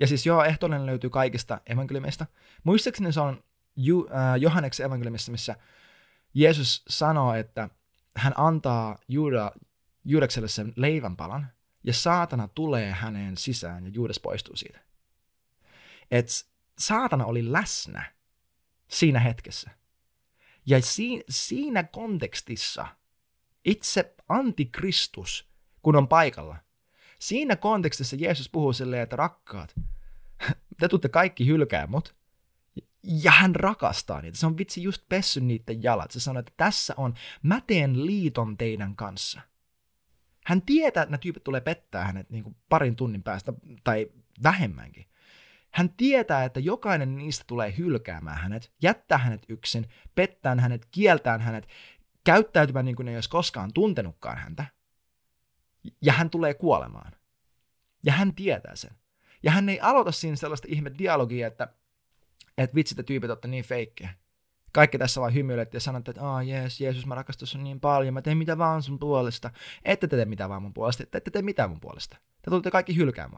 ja 0.02 0.08
siis 0.08 0.26
joo, 0.26 0.44
ehtoollinen 0.44 0.86
löytyy 0.86 1.10
kaikista 1.10 1.62
evankeliumista. 1.66 2.26
Muistaakseni 2.64 3.14
se 3.14 3.20
on 3.20 3.44
Ju, 3.76 4.08
äh, 4.12 4.36
Johanneksen 4.40 4.86
evankeliumissa, 4.86 5.32
missä 5.32 5.56
Jeesus 6.34 6.84
sanoo, 6.88 7.34
että 7.34 7.70
hän 8.18 8.34
antaa 8.38 8.98
Juuda, 9.08 9.52
Juudakselle 10.06 10.48
sen 10.48 10.74
leivänpalan, 10.76 11.48
ja 11.84 11.94
saatana 11.94 12.48
tulee 12.48 12.92
häneen 12.92 13.38
sisään, 13.38 13.86
ja 13.86 13.92
Juudas 13.94 14.20
poistuu 14.20 14.56
siitä. 14.56 14.80
Et 16.12 16.28
saatana 16.78 17.26
oli 17.26 17.52
läsnä 17.52 18.14
siinä 18.88 19.20
hetkessä. 19.20 19.72
Ja 20.66 20.82
si- 20.82 21.24
siinä 21.30 21.84
kontekstissa 21.84 22.88
itse 23.66 24.16
antikristus, 24.30 25.50
kun 25.82 25.96
on 25.96 26.08
paikalla, 26.08 26.56
siinä 27.20 27.56
kontekstissa 27.56 28.16
Jeesus 28.16 28.50
puhuu 28.50 28.74
silleen, 28.74 29.04
että 29.04 29.16
rakkaat, 29.16 29.76
te 30.82 30.88
tuutte 30.88 31.10
kaikki 31.10 31.48
hylkää 31.48 31.88
mut. 31.88 32.16
Ja 33.04 33.32
hän 33.32 33.56
rakastaa 33.56 34.22
niitä. 34.22 34.38
Se 34.38 34.46
on 34.46 34.58
vitsi 34.58 34.84
just 34.84 35.04
pessy 35.10 35.42
niiden 35.42 35.84
jalat. 35.84 36.12
Se 36.12 36.20
sanoo, 36.20 36.40
että 36.40 36.54
tässä 36.58 36.94
on, 36.98 37.14
mä 37.44 37.62
teen 37.68 38.06
liiton 38.06 38.58
teidän 38.58 38.96
kanssa. 38.96 39.42
Hän 40.46 40.62
tietää, 40.62 41.04
että 41.04 41.12
nämä 41.12 41.18
tyypit 41.18 41.44
tulee 41.44 41.62
pettää 41.62 42.06
hänet 42.06 42.30
niin 42.30 42.44
kuin 42.44 42.56
parin 42.70 42.96
tunnin 42.96 43.24
päästä 43.24 43.54
tai 43.84 44.08
vähemmänkin. 44.44 45.06
Hän 45.72 45.90
tietää, 45.90 46.44
että 46.44 46.60
jokainen 46.60 47.16
niistä 47.16 47.44
tulee 47.48 47.74
hylkäämään 47.78 48.38
hänet, 48.38 48.72
jättää 48.82 49.18
hänet 49.18 49.46
yksin, 49.50 49.90
pettää 50.16 50.56
hänet, 50.56 50.86
kieltää 50.86 51.38
hänet, 51.38 51.68
käyttäytymään 52.24 52.86
niin 52.86 52.96
kuin 52.96 53.08
ei 53.08 53.16
olisi 53.16 53.30
koskaan 53.30 53.74
tuntenutkaan 53.74 54.38
häntä. 54.38 54.66
Ja 56.02 56.14
hän 56.14 56.30
tulee 56.30 56.54
kuolemaan. 56.54 57.12
Ja 58.06 58.14
hän 58.14 58.36
tietää 58.36 58.76
sen. 58.76 59.01
Ja 59.44 59.52
hän 59.52 59.70
ei 59.70 59.80
aloita 59.80 60.12
siinä 60.12 60.36
sellaista 60.36 60.68
ihme 60.70 60.92
dialogia, 60.98 61.48
että, 61.48 61.68
että 62.58 62.76
vitsi, 62.76 62.96
te 62.96 63.04
tyypit 63.04 63.30
olette 63.30 63.48
niin 63.48 63.64
feikkejä. 63.64 64.10
Kaikki 64.72 64.98
tässä 64.98 65.22
vaan 65.22 65.34
hymyilet 65.34 65.74
ja 65.74 65.80
sanotte, 65.80 66.12
että 66.12 66.24
aah 66.24 66.48
jees, 66.48 66.82
Jeesus, 66.82 67.06
mä 67.06 67.16
rakastan 67.16 67.48
sun 67.48 67.64
niin 67.64 67.80
paljon, 67.80 68.14
mä 68.14 68.22
teen 68.22 68.38
mitä 68.38 68.58
vaan 68.58 68.84
sun 68.84 69.00
puolesta. 69.00 69.52
Ette 69.86 70.08
te 70.08 70.16
tee 70.16 70.26
mitään 70.26 70.50
vaan 70.50 70.62
mun 70.62 70.74
puolesta, 70.74 71.04
ette 71.04 71.20
te 71.20 71.32
tee 71.32 71.42
mitään 71.42 71.70
mun 71.70 71.80
puolesta. 71.80 72.18
Te 72.42 72.50
tulette 72.50 72.72
kaikki 72.72 72.96
hylkää. 72.96 73.30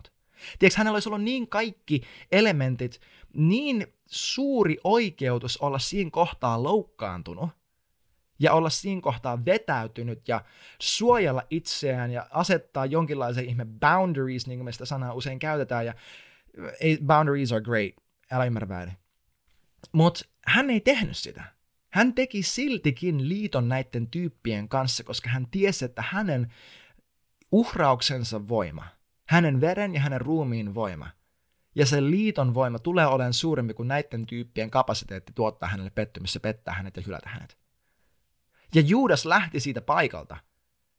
Tiedätkö, 0.60 0.78
hänellä 0.78 0.96
olisi 0.96 1.10
ollut 1.10 1.24
niin 1.24 1.48
kaikki 1.48 2.02
elementit, 2.32 3.02
niin 3.34 3.88
suuri 4.06 4.78
oikeutus 4.84 5.58
olla 5.58 5.80
siinä 5.80 6.10
kohtaa 6.12 6.64
loukkaantunut, 6.64 7.50
ja 8.44 8.54
olla 8.54 8.70
siinä 8.70 9.02
kohtaa 9.02 9.46
vetäytynyt 9.46 10.28
ja 10.28 10.46
suojella 10.80 11.44
itseään 11.50 12.12
ja 12.12 12.28
asettaa 12.30 12.86
jonkinlaisen 12.86 13.46
ihme 13.46 13.66
boundaries, 13.66 14.48
niin 14.48 14.60
kuin 14.60 14.66
me 14.66 14.72
sitä 14.72 14.86
sanaa 14.86 15.14
usein 15.14 15.40
käytetään, 15.40 15.86
ja 15.86 15.94
boundaries 17.06 17.52
are 17.52 17.62
great, 17.62 17.94
älä 18.32 18.46
ymmärrä 18.46 18.70
väärin. 18.70 18.98
Mutta 19.92 20.26
hän 20.46 20.70
ei 20.70 20.80
tehnyt 20.80 21.18
sitä. 21.18 21.44
Hän 21.90 22.14
teki 22.14 22.44
siltikin 22.44 23.30
liiton 23.30 23.70
näiden 23.70 24.08
tyyppien 24.08 24.70
kanssa, 24.70 25.04
koska 25.04 25.30
hän 25.30 25.48
tiesi, 25.52 25.86
että 25.86 26.04
hänen 26.08 26.54
uhrauksensa 27.52 28.48
voima, 28.48 28.86
hänen 29.30 29.62
veren 29.62 29.94
ja 29.94 30.00
hänen 30.00 30.22
ruumiin 30.22 30.76
voima 30.76 31.10
ja 31.76 31.86
sen 31.86 32.12
liiton 32.12 32.54
voima 32.54 32.80
tulee 32.80 33.08
olemaan 33.08 33.34
suurempi 33.34 33.74
kuin 33.74 33.88
näiden 33.88 34.26
tyyppien 34.26 34.72
kapasiteetti 34.72 35.32
tuottaa 35.36 35.70
hänelle 35.70 35.90
pettymys 35.90 36.36
ja 36.36 36.40
pettää 36.40 36.74
hänet 36.74 36.98
ja 36.98 37.04
hylätä 37.06 37.30
hänet. 37.30 37.63
Ja 38.76 38.82
Juudas 38.82 39.26
lähti 39.26 39.60
siitä 39.60 39.82
paikalta 39.82 40.38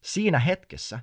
siinä 0.04 0.38
hetkessä 0.38 1.00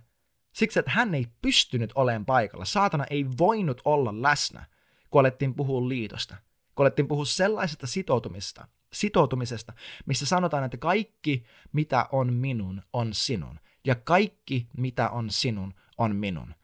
siksi, 0.54 0.80
että 0.80 0.92
hän 0.92 1.16
ei 1.16 1.28
pystynyt 1.42 1.92
olemaan 1.96 2.26
paikalla. 2.26 2.66
Saatana 2.66 3.06
ei 3.10 3.26
voinut 3.38 3.82
olla 3.86 4.22
läsnä, 4.22 4.66
kun 5.10 5.20
alettiin 5.20 5.56
puhua 5.56 5.90
liitosta. 5.90 6.36
Kun 6.76 6.84
alettiin 6.84 7.08
puhua 7.08 7.26
sellaisesta 7.26 7.88
sitoutumista, 7.88 8.68
sitoutumisesta, 8.94 9.74
missä 10.06 10.26
sanotaan, 10.26 10.64
että 10.64 10.78
kaikki, 10.78 11.44
mitä 11.74 12.08
on 12.12 12.34
minun, 12.34 12.82
on 12.94 13.14
sinun. 13.14 13.60
Ja 13.86 13.96
kaikki, 13.96 14.68
mitä 14.78 15.10
on 15.10 15.30
sinun, 15.30 15.74
on 15.98 16.16
minun. 16.16 16.56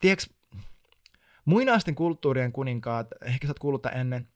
Tiedätkö, 0.00 0.34
muinaisten 1.44 1.94
kulttuurien 1.94 2.52
kuninkaat, 2.52 3.08
ehkä 3.24 3.46
sä 3.46 3.50
oot 3.50 3.58
kuullut 3.58 3.86
ennen, 3.86 4.28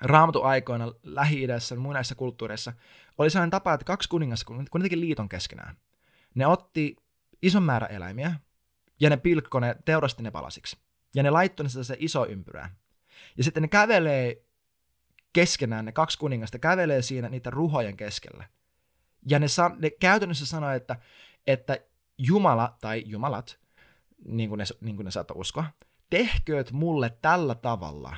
raamatuaikoina 0.00 0.92
Lähi-idässä, 1.02 1.76
muinaisissa 1.76 2.14
kulttuureissa, 2.14 2.72
oli 3.18 3.30
sellainen 3.30 3.50
tapa, 3.50 3.74
että 3.74 3.84
kaksi 3.84 4.08
kuningasta, 4.08 4.46
kun 4.46 4.80
ne 4.80 4.88
liiton 4.90 5.28
keskenään, 5.28 5.76
ne 6.34 6.46
otti 6.46 6.96
ison 7.42 7.62
määrä 7.62 7.86
eläimiä, 7.86 8.34
ja 9.00 9.10
ne 9.10 9.16
pilkko 9.16 9.60
ne, 9.60 9.76
teurasti 9.84 10.22
ne 10.22 10.30
palasiksi. 10.30 10.76
Ja 11.14 11.22
ne 11.22 11.30
laittoi 11.30 11.64
ne 11.64 11.84
se 11.84 11.96
iso 11.98 12.26
ympyrää. 12.26 12.74
Ja 13.36 13.44
sitten 13.44 13.62
ne 13.62 13.68
kävelee 13.68 14.42
keskenään, 15.32 15.84
ne 15.84 15.92
kaksi 15.92 16.18
kuningasta 16.18 16.58
kävelee 16.58 17.02
siinä 17.02 17.28
niiden 17.28 17.52
ruhojen 17.52 17.96
keskellä. 17.96 18.44
Ja 19.28 19.38
ne, 19.38 19.48
san, 19.48 19.76
ne 19.78 19.90
käytännössä 19.90 20.46
sanoo, 20.46 20.70
että, 20.70 20.96
että 21.46 21.78
Jumala 22.18 22.76
tai 22.80 23.02
Jumalat, 23.06 23.58
niin 24.24 24.48
kuin 24.48 24.58
ne, 24.58 24.64
niin 24.80 24.96
kuin 24.96 25.04
ne 25.04 25.10
saattaa 25.10 25.36
uskoa, 25.36 25.64
tehkööt 26.10 26.72
mulle 26.72 27.18
tällä 27.22 27.54
tavalla, 27.54 28.16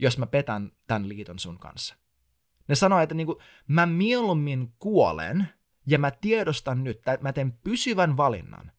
jos 0.00 0.18
mä 0.18 0.26
petän 0.26 0.72
tämän 0.86 1.08
liiton 1.08 1.38
sun 1.38 1.58
kanssa. 1.58 1.96
Ne 2.70 2.76
sanoo, 2.76 3.00
että 3.00 3.14
niinku, 3.14 3.40
mä 3.68 3.86
mieluummin 3.86 4.72
kuolen 4.78 5.48
ja 5.86 5.98
mä 5.98 6.10
tiedostan 6.10 6.84
nyt, 6.84 6.96
että 6.96 7.18
mä 7.20 7.32
teen 7.32 7.52
pysyvän 7.52 8.16
valinnan, 8.16 8.72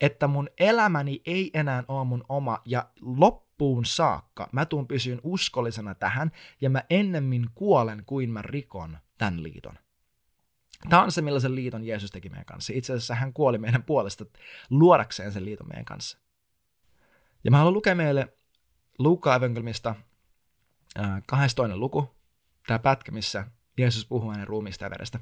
että 0.00 0.28
mun 0.28 0.48
elämäni 0.58 1.22
ei 1.26 1.50
enää 1.54 1.84
ole 1.88 2.04
mun 2.04 2.24
oma 2.28 2.62
ja 2.64 2.90
loppuun 3.00 3.84
saakka 3.84 4.48
mä 4.52 4.66
tuun 4.66 4.88
pysyyn 4.88 5.20
uskollisena 5.22 5.94
tähän 5.94 6.32
ja 6.60 6.70
mä 6.70 6.82
ennemmin 6.90 7.46
kuolen 7.54 8.02
kuin 8.06 8.30
mä 8.30 8.42
rikon 8.42 8.98
tämän 9.18 9.42
liiton. 9.42 9.74
Tämä 10.88 11.02
on 11.02 11.12
se, 11.12 11.22
millaisen 11.22 11.54
liiton 11.54 11.84
Jeesus 11.84 12.10
teki 12.10 12.28
meidän 12.28 12.44
kanssa. 12.44 12.72
Itse 12.76 12.92
asiassa 12.92 13.14
hän 13.14 13.32
kuoli 13.32 13.58
meidän 13.58 13.82
puolesta 13.82 14.24
luodakseen 14.70 15.32
sen 15.32 15.44
liiton 15.44 15.68
meidän 15.68 15.84
kanssa. 15.84 16.18
Ja 17.44 17.50
mä 17.50 17.56
haluan 17.58 17.74
lukea 17.74 17.94
meille 17.94 18.34
Luukka 18.98 19.34
evankelmista 19.34 19.94
äh, 20.98 21.22
12. 21.26 21.76
luku, 21.76 22.17
tämä 22.68 22.78
pätkä, 22.78 23.12
missä 23.12 23.46
Jeesus 23.78 24.06
puhuu 24.06 24.30
hänen 24.30 24.46
ruumiista 24.46 24.84
ja 24.84 24.90
verestä. 24.90 25.20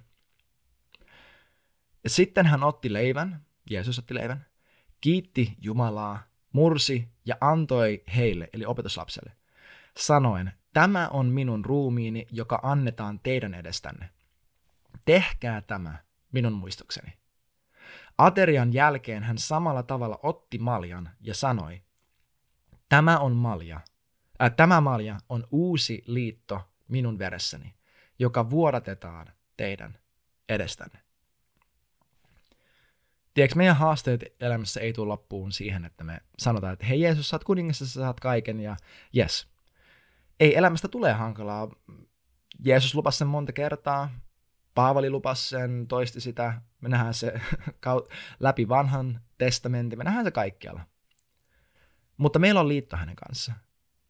Ja 2.04 2.10
sitten 2.10 2.46
hän 2.46 2.64
otti 2.64 2.92
leivän, 2.92 3.46
Jeesus 3.70 3.98
otti 3.98 4.14
leivän, 4.14 4.46
kiitti 5.00 5.56
Jumalaa, 5.60 6.22
mursi 6.52 7.08
ja 7.26 7.36
antoi 7.40 8.02
heille, 8.16 8.48
eli 8.52 8.64
opetuslapselle, 8.66 9.32
sanoen, 9.96 10.52
tämä 10.72 11.08
on 11.08 11.26
minun 11.26 11.64
ruumiini, 11.64 12.26
joka 12.30 12.60
annetaan 12.62 13.20
teidän 13.20 13.54
edestänne. 13.54 14.10
Tehkää 15.04 15.60
tämä 15.60 15.98
minun 16.32 16.52
muistokseni. 16.52 17.12
Aterian 18.18 18.72
jälkeen 18.72 19.22
hän 19.22 19.38
samalla 19.38 19.82
tavalla 19.82 20.18
otti 20.22 20.58
maljan 20.58 21.10
ja 21.20 21.34
sanoi, 21.34 21.82
Tämä 22.88 23.18
on 23.18 23.36
malja. 23.36 23.80
Äh, 24.42 24.54
tämä 24.56 24.80
malja 24.80 25.18
on 25.28 25.46
uusi 25.50 26.02
liitto 26.06 26.68
minun 26.88 27.18
veressäni, 27.18 27.74
joka 28.18 28.50
vuodatetaan 28.50 29.26
teidän 29.56 29.98
edestänne. 30.48 30.98
Tiedätkö, 33.34 33.56
meidän 33.56 33.76
haasteet 33.76 34.24
elämässä 34.40 34.80
ei 34.80 34.92
tule 34.92 35.08
loppuun 35.08 35.52
siihen, 35.52 35.84
että 35.84 36.04
me 36.04 36.20
sanotaan, 36.38 36.72
että 36.72 36.86
hei 36.86 37.00
Jeesus, 37.00 37.28
sä 37.28 37.36
oot 37.36 37.44
kuningas, 37.44 37.78
sä 37.78 37.86
saat 37.86 38.20
kaiken 38.20 38.60
ja 38.60 38.76
yes. 39.16 39.48
Ei 40.40 40.56
elämästä 40.56 40.88
tulee 40.88 41.12
hankalaa. 41.12 41.68
Jeesus 42.64 42.94
lupasi 42.94 43.18
sen 43.18 43.28
monta 43.28 43.52
kertaa, 43.52 44.10
Paavali 44.74 45.10
lupasi 45.10 45.48
sen, 45.48 45.86
toisti 45.88 46.20
sitä, 46.20 46.60
me 46.80 46.88
nähdään 46.88 47.14
se 47.14 47.40
läpi 48.40 48.68
vanhan 48.68 49.20
testamentin, 49.38 49.98
me 49.98 50.04
nähdään 50.04 50.24
se 50.24 50.30
kaikkialla. 50.30 50.80
Mutta 52.16 52.38
meillä 52.38 52.60
on 52.60 52.68
liitto 52.68 52.96
hänen 52.96 53.16
kanssa. 53.16 53.52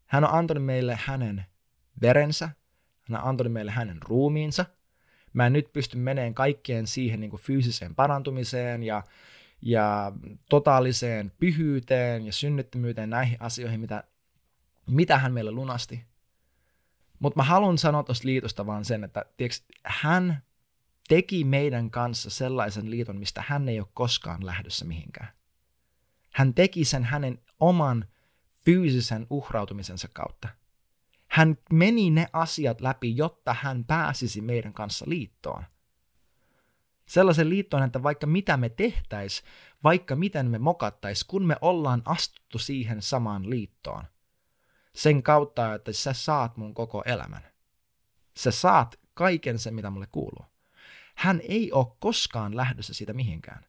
Hän 0.07 0.25
on 0.25 0.35
antanut 0.35 0.65
meille 0.65 0.99
hänen 1.05 1.47
verensä, 2.01 2.51
hän 3.11 3.25
antanut 3.25 3.53
meille 3.53 3.71
hänen 3.71 4.03
ruumiinsa. 4.03 4.67
Mä 5.33 5.47
en 5.47 5.53
nyt 5.53 5.73
pysty 5.73 5.97
meneen 5.97 6.35
kaikkeen 6.35 6.87
siihen 6.87 7.21
niin 7.21 7.31
kuin 7.31 7.43
fyysiseen 7.43 7.95
parantumiseen 7.95 8.83
ja, 8.83 9.03
ja 9.63 10.13
totaaliseen 10.51 11.33
pyhyyteen 11.39 12.27
ja 12.27 12.33
synnyttömyyteen, 12.33 13.11
näihin 13.11 13.37
asioihin, 13.41 13.81
mitä, 13.81 14.05
mitä 14.87 15.19
hän 15.19 15.33
meille 15.33 15.51
lunasti. 15.51 16.05
Mutta 17.19 17.39
mä 17.39 17.45
haluan 17.45 17.79
sanoa 17.79 18.03
tuosta 18.03 18.29
liitosta 18.29 18.67
vaan 18.67 18.85
sen, 18.85 19.05
että 19.05 19.25
tiiäks, 19.37 19.65
hän 19.85 20.43
teki 21.09 21.45
meidän 21.45 21.91
kanssa 21.91 22.31
sellaisen 22.31 22.91
liiton, 22.91 23.19
mistä 23.19 23.45
hän 23.47 23.69
ei 23.69 23.81
ole 23.81 23.89
koskaan 23.95 24.47
lähdössä 24.47 24.85
mihinkään. 24.85 25.29
Hän 26.33 26.55
teki 26.55 26.85
sen 26.85 27.05
hänen 27.05 27.39
oman 27.61 28.05
fyysisen 28.65 29.27
uhrautumisensa 29.31 30.09
kautta. 30.13 30.49
Hän 31.37 31.59
meni 31.73 32.11
ne 32.11 32.27
asiat 32.33 32.81
läpi, 32.81 33.17
jotta 33.17 33.57
hän 33.61 33.85
pääsisi 33.85 34.41
meidän 34.41 34.73
kanssa 34.73 35.05
liittoon. 35.09 35.65
Sellaisen 37.07 37.51
liittoon, 37.51 37.83
että 37.83 38.03
vaikka 38.03 38.27
mitä 38.27 38.57
me 38.57 38.69
tehtäis, 38.69 39.43
vaikka 39.85 40.17
miten 40.17 40.51
me 40.51 40.59
mokattais, 40.59 41.25
kun 41.25 41.47
me 41.47 41.57
ollaan 41.61 42.03
astuttu 42.05 42.59
siihen 42.59 43.03
samaan 43.03 43.51
liittoon. 43.51 44.05
Sen 44.95 45.23
kautta, 45.23 45.75
että 45.75 45.93
sä 45.93 46.13
saat 46.13 46.57
mun 46.57 46.75
koko 46.75 47.03
elämän. 47.07 47.43
Sä 48.37 48.51
saat 48.51 49.01
kaiken 49.15 49.59
sen, 49.59 49.75
mitä 49.75 49.91
mulle 49.91 50.07
kuuluu. 50.13 50.47
Hän 51.15 51.41
ei 51.49 51.73
ole 51.73 51.97
koskaan 51.99 52.57
lähdössä 52.57 52.95
siitä 52.95 53.13
mihinkään. 53.13 53.65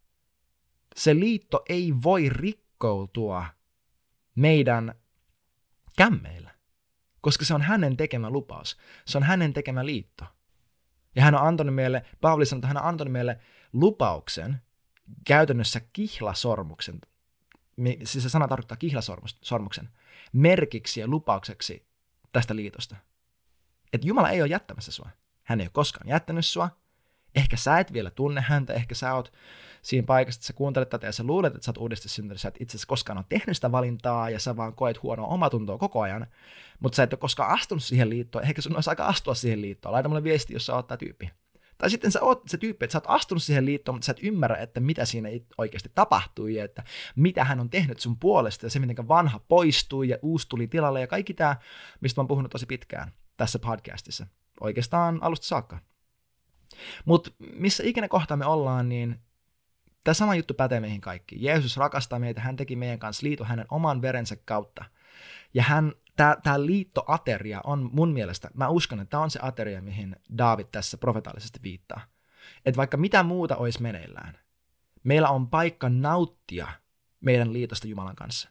Se 0.95 1.15
liitto 1.15 1.63
ei 1.69 1.93
voi 2.03 2.29
rikkoutua 2.29 3.45
meidän 4.35 4.93
kämmeillä, 5.97 6.56
koska 7.21 7.45
se 7.45 7.53
on 7.53 7.61
hänen 7.61 7.97
tekemä 7.97 8.29
lupaus. 8.29 8.77
Se 9.05 9.17
on 9.17 9.23
hänen 9.23 9.53
tekemä 9.53 9.85
liitto. 9.85 10.25
Ja 11.15 11.23
hän 11.23 11.35
on 11.35 11.47
antanut 11.47 11.75
meille, 11.75 12.05
Paavali 12.21 12.45
sanoo, 12.45 12.59
että 12.59 12.67
hän 12.67 12.77
on 12.77 12.83
antanut 12.83 13.11
meille 13.11 13.39
lupauksen, 13.73 14.61
käytännössä 15.25 15.81
kihlasormuksen, 15.93 17.01
siis 18.03 18.23
se 18.23 18.29
sana 18.29 18.47
tarkoittaa 18.47 18.77
kihlasormuksen, 18.77 19.89
merkiksi 20.33 20.99
ja 20.99 21.07
lupaukseksi 21.07 21.87
tästä 22.33 22.55
liitosta. 22.55 22.95
Että 23.93 24.07
Jumala 24.07 24.29
ei 24.29 24.41
ole 24.41 24.49
jättämässä 24.49 24.91
sua. 24.91 25.09
Hän 25.43 25.61
ei 25.61 25.65
ole 25.65 25.71
koskaan 25.73 26.09
jättänyt 26.09 26.45
sua. 26.45 26.69
Ehkä 27.35 27.57
sä 27.57 27.79
et 27.79 27.93
vielä 27.93 28.11
tunne 28.11 28.41
häntä, 28.41 28.73
ehkä 28.73 28.95
sä 28.95 29.13
oot 29.13 29.33
siinä 29.81 30.05
paikassa, 30.05 30.39
että 30.39 30.47
sä 30.47 30.53
kuuntelet 30.53 30.89
tätä 30.89 31.07
ja 31.07 31.11
sä 31.11 31.23
luulet, 31.23 31.55
että 31.55 31.65
sä 31.65 31.71
oot 31.71 31.77
uudesti 31.77 32.09
syntynyt, 32.09 32.41
sä 32.41 32.47
et 32.47 32.57
itse 32.59 32.71
asiassa 32.71 32.87
koskaan 32.87 33.17
ole 33.17 33.25
tehnyt 33.29 33.57
sitä 33.57 33.71
valintaa 33.71 34.29
ja 34.29 34.39
sä 34.39 34.57
vaan 34.57 34.75
koet 34.75 35.03
huonoa 35.03 35.27
omatuntoa 35.27 35.77
koko 35.77 36.01
ajan, 36.01 36.27
mutta 36.79 36.95
sä 36.95 37.03
et 37.03 37.13
ole 37.13 37.19
koskaan 37.19 37.51
astunut 37.51 37.83
siihen 37.83 38.09
liittoon, 38.09 38.45
ehkä 38.45 38.61
sun 38.61 38.75
olisi 38.75 38.89
aika 38.89 39.05
astua 39.05 39.33
siihen 39.33 39.61
liittoon, 39.61 39.93
laita 39.93 40.09
mulle 40.09 40.23
viesti, 40.23 40.53
jos 40.53 40.65
sä 40.65 40.75
oot 40.75 40.87
tämä 40.87 40.97
tyyppi. 40.97 41.31
Tai 41.77 41.89
sitten 41.89 42.11
sä 42.11 42.21
oot 42.21 42.43
se 42.47 42.57
tyyppi, 42.57 42.85
että 42.85 42.91
sä 42.91 42.97
oot 42.97 43.05
astunut 43.07 43.43
siihen 43.43 43.65
liittoon, 43.65 43.95
mutta 43.95 44.05
sä 44.05 44.11
et 44.11 44.23
ymmärrä, 44.23 44.57
että 44.57 44.79
mitä 44.79 45.05
siinä 45.05 45.29
oikeasti 45.57 45.91
tapahtui 45.95 46.55
ja 46.55 46.63
että 46.63 46.83
mitä 47.15 47.43
hän 47.43 47.59
on 47.59 47.69
tehnyt 47.69 47.99
sun 47.99 48.17
puolesta 48.17 48.65
ja 48.65 48.69
se, 48.69 48.79
miten 48.79 49.07
vanha 49.07 49.39
poistui 49.39 50.09
ja 50.09 50.17
uusi 50.21 50.49
tuli 50.49 50.67
tilalle 50.67 51.01
ja 51.01 51.07
kaikki 51.07 51.33
tämä, 51.33 51.55
mistä 52.01 52.19
mä 52.19 52.21
oon 52.21 52.27
puhunut 52.27 52.51
tosi 52.51 52.65
pitkään 52.65 53.11
tässä 53.37 53.59
podcastissa. 53.59 54.27
Oikeastaan 54.59 55.19
alusta 55.21 55.47
saakka. 55.47 55.79
Mutta 57.05 57.31
missä 57.53 57.83
ikinä 57.85 58.07
kohta 58.07 58.37
me 58.37 58.45
ollaan, 58.45 58.89
niin 58.89 59.19
Tämä 60.07 60.13
sama 60.13 60.35
juttu 60.35 60.53
pätee 60.53 60.79
meihin 60.79 61.01
kaikkiin. 61.01 61.43
Jeesus 61.43 61.77
rakastaa 61.77 62.19
meitä, 62.19 62.41
hän 62.41 62.55
teki 62.55 62.75
meidän 62.75 62.99
kanssa 62.99 63.27
liito 63.27 63.43
hänen 63.43 63.65
oman 63.71 64.01
verensä 64.01 64.35
kautta. 64.45 64.85
Ja 65.53 65.63
hän, 65.63 65.93
tämä 66.15 66.65
liittoateria 66.65 67.61
on 67.63 67.89
mun 67.93 68.13
mielestä, 68.13 68.49
mä 68.53 68.67
uskon, 68.67 68.99
että 68.99 69.09
tämä 69.09 69.23
on 69.23 69.31
se 69.31 69.39
ateria, 69.41 69.81
mihin 69.81 70.15
David 70.37 70.65
tässä 70.71 70.97
profetaalisesti 70.97 71.59
viittaa. 71.63 72.01
Että 72.65 72.77
vaikka 72.77 72.97
mitä 72.97 73.23
muuta 73.23 73.55
olisi 73.55 73.81
meneillään, 73.81 74.39
meillä 75.03 75.29
on 75.29 75.47
paikka 75.47 75.89
nauttia 75.89 76.67
meidän 77.21 77.53
liitosta 77.53 77.87
Jumalan 77.87 78.15
kanssa. 78.15 78.49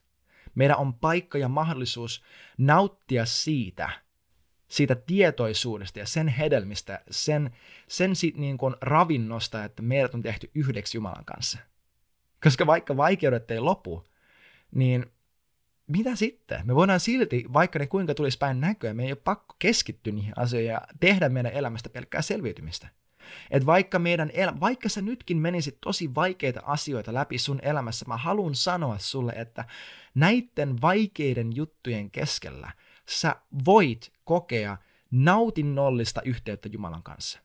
Meidän 0.55 0.77
on 0.77 0.95
paikka 0.95 1.39
ja 1.39 1.49
mahdollisuus 1.49 2.23
nauttia 2.59 3.27
siitä, 3.27 3.91
siitä 4.69 4.95
tietoisuudesta 4.95 5.99
ja 5.99 6.07
sen 6.07 6.29
hedelmistä, 6.29 7.03
sen, 7.11 7.51
sen 7.89 8.17
sit 8.17 8.37
niin 8.37 8.59
kuin 8.59 8.75
ravinnosta, 8.81 9.65
että 9.65 9.83
meidät 9.83 10.15
on 10.15 10.23
tehty 10.23 10.51
yhdeksi 10.55 10.97
Jumalan 10.97 11.25
kanssa. 11.25 11.59
Koska 12.43 12.67
vaikka 12.67 12.97
vaikeudet 12.97 13.51
ei 13.51 13.61
lopu, 13.61 14.09
niin 14.75 15.07
mitä 15.87 16.17
sitten? 16.17 16.61
Me 16.65 16.75
voidaan 16.75 17.01
silti, 17.01 17.45
vaikka 17.53 17.79
ne 17.79 17.87
kuinka 17.87 18.15
tulisi 18.15 18.39
päin 18.39 18.61
näköä, 18.61 18.95
me 18.95 19.05
ei 19.05 19.13
ole 19.13 19.21
pakko 19.25 19.57
keskittyä 19.59 20.13
niihin 20.13 20.33
asioihin 20.37 20.71
ja 20.71 20.81
tehdä 21.01 21.29
meidän 21.29 21.53
elämästä 21.53 21.89
pelkkää 21.89 22.23
selviytymistä. 22.23 22.89
Et 23.51 23.67
vaikka, 23.67 23.99
meidän 23.99 24.31
el- 24.35 24.61
vaikka 24.61 24.89
sä 24.89 25.03
nytkin 25.03 25.39
menisit 25.39 25.79
tosi 25.81 26.15
vaikeita 26.15 26.61
asioita 26.65 27.15
läpi 27.15 27.39
sun 27.39 27.61
elämässä, 27.63 28.05
mä 28.09 28.17
haluan 28.17 28.55
sanoa 28.55 28.99
sulle, 28.99 29.33
että 29.33 29.65
näiden 30.15 30.83
vaikeiden 30.83 31.57
juttujen 31.57 32.11
keskellä 32.11 32.73
sä 33.09 33.37
voit 33.65 34.13
kokea 34.25 34.77
nautinnollista 35.11 36.23
yhteyttä 36.23 36.69
Jumalan 36.73 37.03
kanssa. 37.03 37.41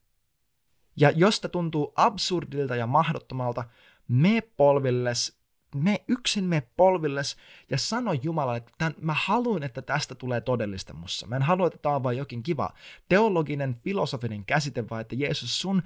Ja 0.95 1.12
josta 1.12 1.50
tuntuu 1.50 1.93
absurdilta 1.95 2.76
ja 2.76 2.88
mahdottomalta, 2.88 3.63
me 4.08 4.41
polvilles 4.58 5.41
me 5.76 6.04
yksin 6.08 6.43
me 6.43 6.63
polvilles 6.78 7.36
ja 7.69 7.78
sano 7.78 8.13
Jumalalle, 8.13 8.58
että 8.58 8.71
tämän, 8.78 8.93
mä 9.02 9.15
haluan, 9.17 9.63
että 9.63 9.82
tästä 9.82 10.15
tulee 10.15 10.41
todellista 10.41 10.93
mussa. 10.93 11.28
Mä 11.28 11.36
en 11.36 11.41
halua, 11.41 11.67
että 11.67 11.80
tämä 11.82 11.95
on 11.95 12.04
vain 12.04 12.17
jokin 12.17 12.43
kiva 12.43 12.74
teologinen, 13.10 13.76
filosofinen 13.76 14.45
käsite, 14.45 14.89
vaan 14.89 15.02
että 15.02 15.15
Jeesus 15.15 15.62
sun 15.62 15.84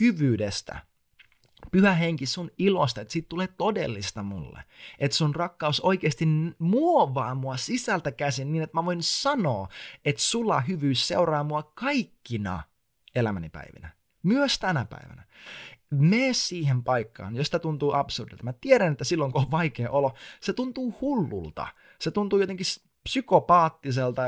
hyvyydestä, 0.00 0.78
pyhä 1.72 1.94
henki 1.94 2.26
sun 2.26 2.50
ilosta, 2.58 3.00
että 3.00 3.12
siitä 3.12 3.28
tulee 3.28 3.46
todellista 3.46 4.22
mulle. 4.22 4.64
Että 4.98 5.16
sun 5.16 5.34
rakkaus 5.34 5.80
oikeasti 5.80 6.24
muovaa 6.58 7.34
mua 7.34 7.56
sisältä 7.56 8.12
käsin 8.12 8.52
niin, 8.52 8.62
että 8.62 8.76
mä 8.76 8.84
voin 8.84 9.02
sanoa, 9.02 9.68
että 10.04 10.22
sulla 10.22 10.60
hyvyys 10.60 11.08
seuraa 11.08 11.44
mua 11.44 11.62
kaikkina 11.62 12.62
elämäni 13.14 13.48
päivinä. 13.48 13.90
Myös 14.22 14.58
tänä 14.58 14.84
päivänä 14.84 15.28
mene 15.90 16.32
siihen 16.32 16.84
paikkaan, 16.84 17.36
josta 17.36 17.58
tuntuu 17.58 17.92
absurdilta. 17.92 18.44
Mä 18.44 18.52
tiedän, 18.52 18.92
että 18.92 19.04
silloin 19.04 19.32
kun 19.32 19.42
on 19.42 19.50
vaikea 19.50 19.90
olo, 19.90 20.14
se 20.40 20.52
tuntuu 20.52 20.94
hullulta. 21.00 21.66
Se 21.98 22.10
tuntuu 22.10 22.38
jotenkin 22.38 22.66
psykopaattiselta, 23.02 24.22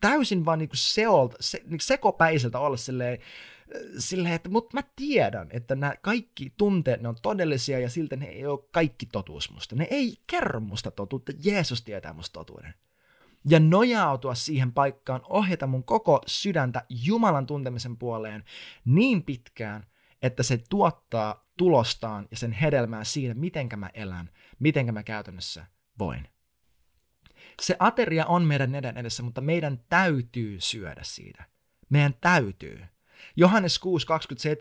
täysin 0.00 0.44
vaan 0.44 0.58
niinku 0.58 0.76
seolta, 0.76 1.36
se, 1.40 1.58
niinku 1.58 1.84
sekopäiseltä 1.84 2.58
olla 2.58 2.76
silleen, 2.76 3.18
silleen 3.98 4.34
että 4.34 4.48
mutta 4.48 4.76
mä 4.76 4.82
tiedän, 4.96 5.48
että 5.50 5.74
nämä 5.74 5.94
kaikki 6.02 6.52
tunteet, 6.56 7.02
ne 7.02 7.08
on 7.08 7.16
todellisia 7.22 7.78
ja 7.78 7.90
siltä 7.90 8.16
ne 8.16 8.26
ei 8.26 8.46
ole 8.46 8.60
kaikki 8.70 9.06
totuus 9.06 9.52
musta. 9.52 9.76
Ne 9.76 9.88
ei 9.90 10.16
kerro 10.26 10.60
musta 10.60 10.90
totuutta, 10.90 11.32
Jeesus 11.44 11.82
tietää 11.82 12.12
musta 12.12 12.32
totuuden. 12.32 12.74
Ja 13.48 13.60
nojautua 13.60 14.34
siihen 14.34 14.72
paikkaan, 14.72 15.20
ohjata 15.28 15.66
mun 15.66 15.84
koko 15.84 16.22
sydäntä 16.26 16.84
Jumalan 16.88 17.46
tuntemisen 17.46 17.96
puoleen 17.96 18.44
niin 18.84 19.22
pitkään, 19.22 19.86
että 20.22 20.42
se 20.42 20.58
tuottaa 20.68 21.46
tulostaan 21.56 22.28
ja 22.30 22.36
sen 22.36 22.52
hedelmää 22.52 23.04
siinä, 23.04 23.34
mitenkä 23.34 23.76
mä 23.76 23.90
elän, 23.94 24.30
mitenkä 24.58 24.92
mä 24.92 25.02
käytännössä 25.02 25.66
voin. 25.98 26.28
Se 27.62 27.76
ateria 27.78 28.26
on 28.26 28.44
meidän 28.44 28.74
edessä, 28.74 29.22
mutta 29.22 29.40
meidän 29.40 29.80
täytyy 29.88 30.60
syödä 30.60 31.00
siitä. 31.04 31.44
Meidän 31.90 32.14
täytyy. 32.20 32.80
Johannes 33.36 33.80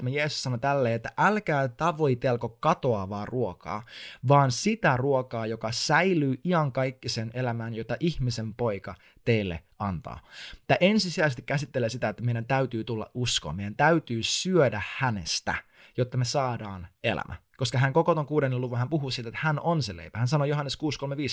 6.27 0.04 0.10
Jeesus 0.10 0.44
sanoi 0.44 0.60
tälleen, 0.60 0.96
että 0.96 1.12
älkää 1.18 1.68
tavoitelko 1.68 2.50
katoavaa 2.50 3.26
ruokaa, 3.26 3.84
vaan 4.28 4.52
sitä 4.52 4.98
ruokaa, 4.98 5.46
joka 5.46 5.72
säilyy 5.72 6.36
iankaikkisen 6.46 7.32
elämään, 7.34 7.74
jota 7.74 7.98
ihmisen 8.00 8.54
poika 8.54 8.96
teille 9.26 9.64
antaa. 9.80 10.20
Tämä 10.68 10.78
ensisijaisesti 10.82 11.42
käsittelee 11.42 11.90
sitä, 11.90 12.10
että 12.10 12.24
meidän 12.24 12.46
täytyy 12.46 12.84
tulla 12.84 13.12
uskoon, 13.14 13.56
meidän 13.56 13.76
täytyy 13.76 14.24
syödä 14.24 14.82
hänestä, 14.98 15.56
jotta 15.98 16.18
me 16.18 16.26
saadaan 16.26 16.88
elämä. 17.04 17.36
Koska 17.58 17.78
hän 17.78 17.94
koko 17.94 18.16
ton 18.16 18.26
kuudennen 18.26 18.62
luvun 18.62 18.78
hän 18.78 18.90
puhuu 18.90 19.12
siitä, 19.12 19.30
että 19.30 19.40
hän 19.44 19.60
on 19.60 19.84
se 19.84 19.96
leipä. 19.96 20.20
Hän 20.20 20.28
sanoi 20.28 20.50
Johannes 20.50 20.78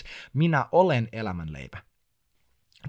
6.35, 0.03 0.09
minä 0.35 0.67
olen 0.73 1.09
elämän 1.13 1.53
leipä. 1.53 1.79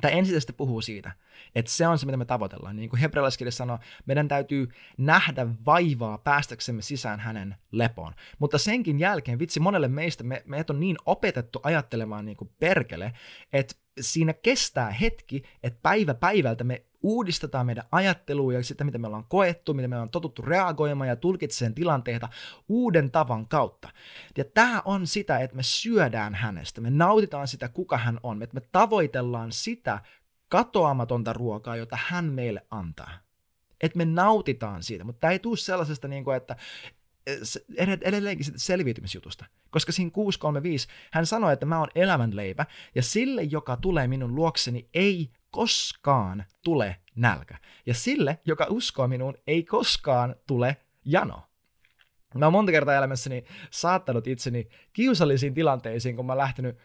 Tämä 0.01 0.11
ensisijaisesti 0.11 0.53
puhuu 0.53 0.81
siitä, 0.81 1.11
että 1.55 1.71
se 1.71 1.87
on 1.87 1.99
se, 1.99 2.05
mitä 2.05 2.17
me 2.17 2.25
tavoitellaan. 2.25 2.75
Niin 2.75 2.89
kuin 2.89 2.99
hebrealaiskirja 2.99 3.51
sanoo, 3.51 3.79
meidän 4.05 4.27
täytyy 4.27 4.67
nähdä 4.97 5.47
vaivaa 5.65 6.17
päästäksemme 6.17 6.81
sisään 6.81 7.19
hänen 7.19 7.55
lepoon. 7.71 8.13
Mutta 8.39 8.57
senkin 8.57 8.99
jälkeen, 8.99 9.39
vitsi, 9.39 9.59
monelle 9.59 9.87
meistä, 9.87 10.23
me, 10.23 10.43
meitä 10.45 10.73
on 10.73 10.79
niin 10.79 10.97
opetettu 11.05 11.59
ajattelemaan 11.63 12.25
niin 12.25 12.37
kuin 12.37 12.51
perkele, 12.59 13.13
että 13.53 13.75
siinä 13.99 14.33
kestää 14.33 14.91
hetki, 14.91 15.43
että 15.63 15.79
päivä 15.81 16.13
päivältä 16.13 16.63
me 16.63 16.85
uudistetaan 17.01 17.65
meidän 17.65 17.83
ajattelua 17.91 18.53
ja 18.53 18.63
sitä, 18.63 18.83
mitä 18.83 18.97
me 18.97 19.07
ollaan 19.07 19.25
koettu, 19.27 19.73
mitä 19.73 19.87
me 19.87 19.95
ollaan 19.95 20.09
totuttu 20.09 20.41
reagoimaan 20.41 21.07
ja 21.07 21.15
tulkitsemaan 21.15 21.75
tilanteita 21.75 22.29
uuden 22.69 23.11
tavan 23.11 23.47
kautta. 23.47 23.89
Ja 24.37 24.45
tämä 24.45 24.81
on 24.85 25.07
sitä, 25.07 25.37
että 25.37 25.55
me 25.55 25.63
syödään 25.63 26.35
hänestä, 26.35 26.81
me 26.81 26.89
nautitaan 26.89 27.47
sitä, 27.47 27.69
kuka 27.69 27.97
hän 27.97 28.19
on, 28.23 28.43
että 28.43 28.53
me 28.53 28.61
tavoitellaan 28.71 29.51
sitä 29.51 29.99
katoamatonta 30.49 31.33
ruokaa, 31.33 31.75
jota 31.75 31.97
hän 32.01 32.25
meille 32.25 32.65
antaa. 32.71 33.11
Että 33.81 33.97
me 33.97 34.05
nautitaan 34.05 34.83
siitä, 34.83 35.03
mutta 35.03 35.19
tämä 35.19 35.31
ei 35.31 35.39
tule 35.39 35.57
sellaisesta, 35.57 36.07
niin 36.07 36.23
kuin, 36.23 36.37
että 36.37 36.55
edelleenkin 38.01 38.45
sitä 38.45 38.59
selviytymisjutusta. 38.59 39.45
Koska 39.69 39.91
siinä 39.91 40.11
635 40.11 40.87
hän 41.11 41.25
sanoi, 41.25 41.53
että 41.53 41.65
mä 41.65 41.79
oon 41.79 41.89
elämänleipä, 41.95 42.65
ja 42.95 43.03
sille, 43.03 43.43
joka 43.43 43.77
tulee 43.77 44.07
minun 44.07 44.35
luokseni, 44.35 44.89
ei 44.93 45.29
koskaan 45.51 46.45
tule 46.63 46.95
nälkä. 47.15 47.57
Ja 47.85 47.93
sille, 47.93 48.39
joka 48.45 48.67
uskoo 48.69 49.07
minuun, 49.07 49.37
ei 49.47 49.63
koskaan 49.63 50.35
tule 50.47 50.77
jano. 51.05 51.43
Mä 52.35 52.45
oon 52.45 52.53
monta 52.53 52.71
kertaa 52.71 52.95
elämässäni 52.95 53.43
saattanut 53.71 54.27
itseni 54.27 54.67
kiusallisiin 54.93 55.53
tilanteisiin, 55.53 56.15
kun 56.15 56.25
mä 56.25 56.31
oon 56.33 56.37
lähtenyt 56.37 56.77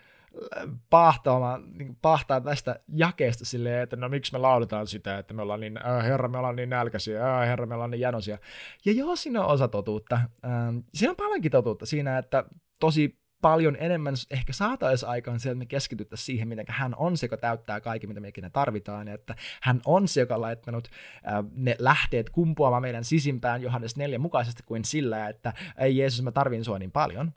pahtaamaan, 0.91 1.71
niin 1.79 1.97
pahtaa 2.03 2.41
tästä 2.41 2.81
jakeesta 2.89 3.45
silleen, 3.45 3.83
että 3.83 3.97
no 3.97 4.09
miksi 4.09 4.33
me 4.33 4.39
lauletaan 4.39 4.87
sitä, 4.87 5.19
että 5.19 5.35
me 5.35 5.43
ollaan 5.43 5.61
niin, 5.61 5.87
äh, 5.87 6.05
herra 6.05 6.29
me 6.29 6.39
ollaan 6.39 6.57
niin 6.57 6.71
nälkäisiä, 6.71 7.39
äh, 7.41 7.49
herra 7.49 7.67
me 7.67 7.75
ollaan 7.75 7.91
niin 7.91 8.01
janosia. 8.01 8.39
Ja 8.85 8.93
joo, 8.93 9.17
siinä 9.17 9.45
on 9.45 9.47
osa 9.47 9.69
totuutta. 9.69 10.21
Ähm, 10.45 10.79
siinä 10.95 11.11
on 11.11 11.17
paljonkin 11.17 11.53
totuutta 11.53 11.87
siinä, 11.87 12.19
että 12.19 12.45
tosi 12.81 13.23
paljon 13.43 13.77
enemmän 13.81 14.15
ehkä 14.31 14.53
saataisiin 14.53 15.09
aikaan 15.09 15.41
se, 15.41 15.49
että 15.51 15.59
me 15.59 15.67
keskityttäisiin 15.67 16.27
siihen, 16.27 16.49
miten 16.49 16.67
hän 16.69 16.95
on 16.95 17.17
se, 17.17 17.25
joka 17.25 17.37
täyttää 17.37 17.81
kaikki, 17.81 18.07
mitä 18.07 18.21
me 18.21 18.29
ikinä 18.29 18.51
tarvitaan, 18.51 19.09
ja 19.09 19.15
että 19.15 19.35
hän 19.63 19.81
on 19.87 20.09
se, 20.09 20.21
joka 20.21 20.35
on 20.35 20.41
laittanut 20.41 20.89
äh, 21.27 21.45
ne 21.55 21.77
lähteet 21.79 22.31
kumpuamaan 22.31 22.83
meidän 22.83 23.05
sisimpään 23.05 23.63
Johannes 23.63 23.97
4 23.97 24.19
mukaisesti 24.19 24.63
kuin 24.67 24.85
sillä, 24.85 25.29
että 25.29 25.53
ei 25.79 25.97
Jeesus, 25.97 26.23
mä 26.23 26.33
tarvin 26.33 26.65
sua 26.65 26.79
niin 26.79 26.93
paljon. 26.93 27.33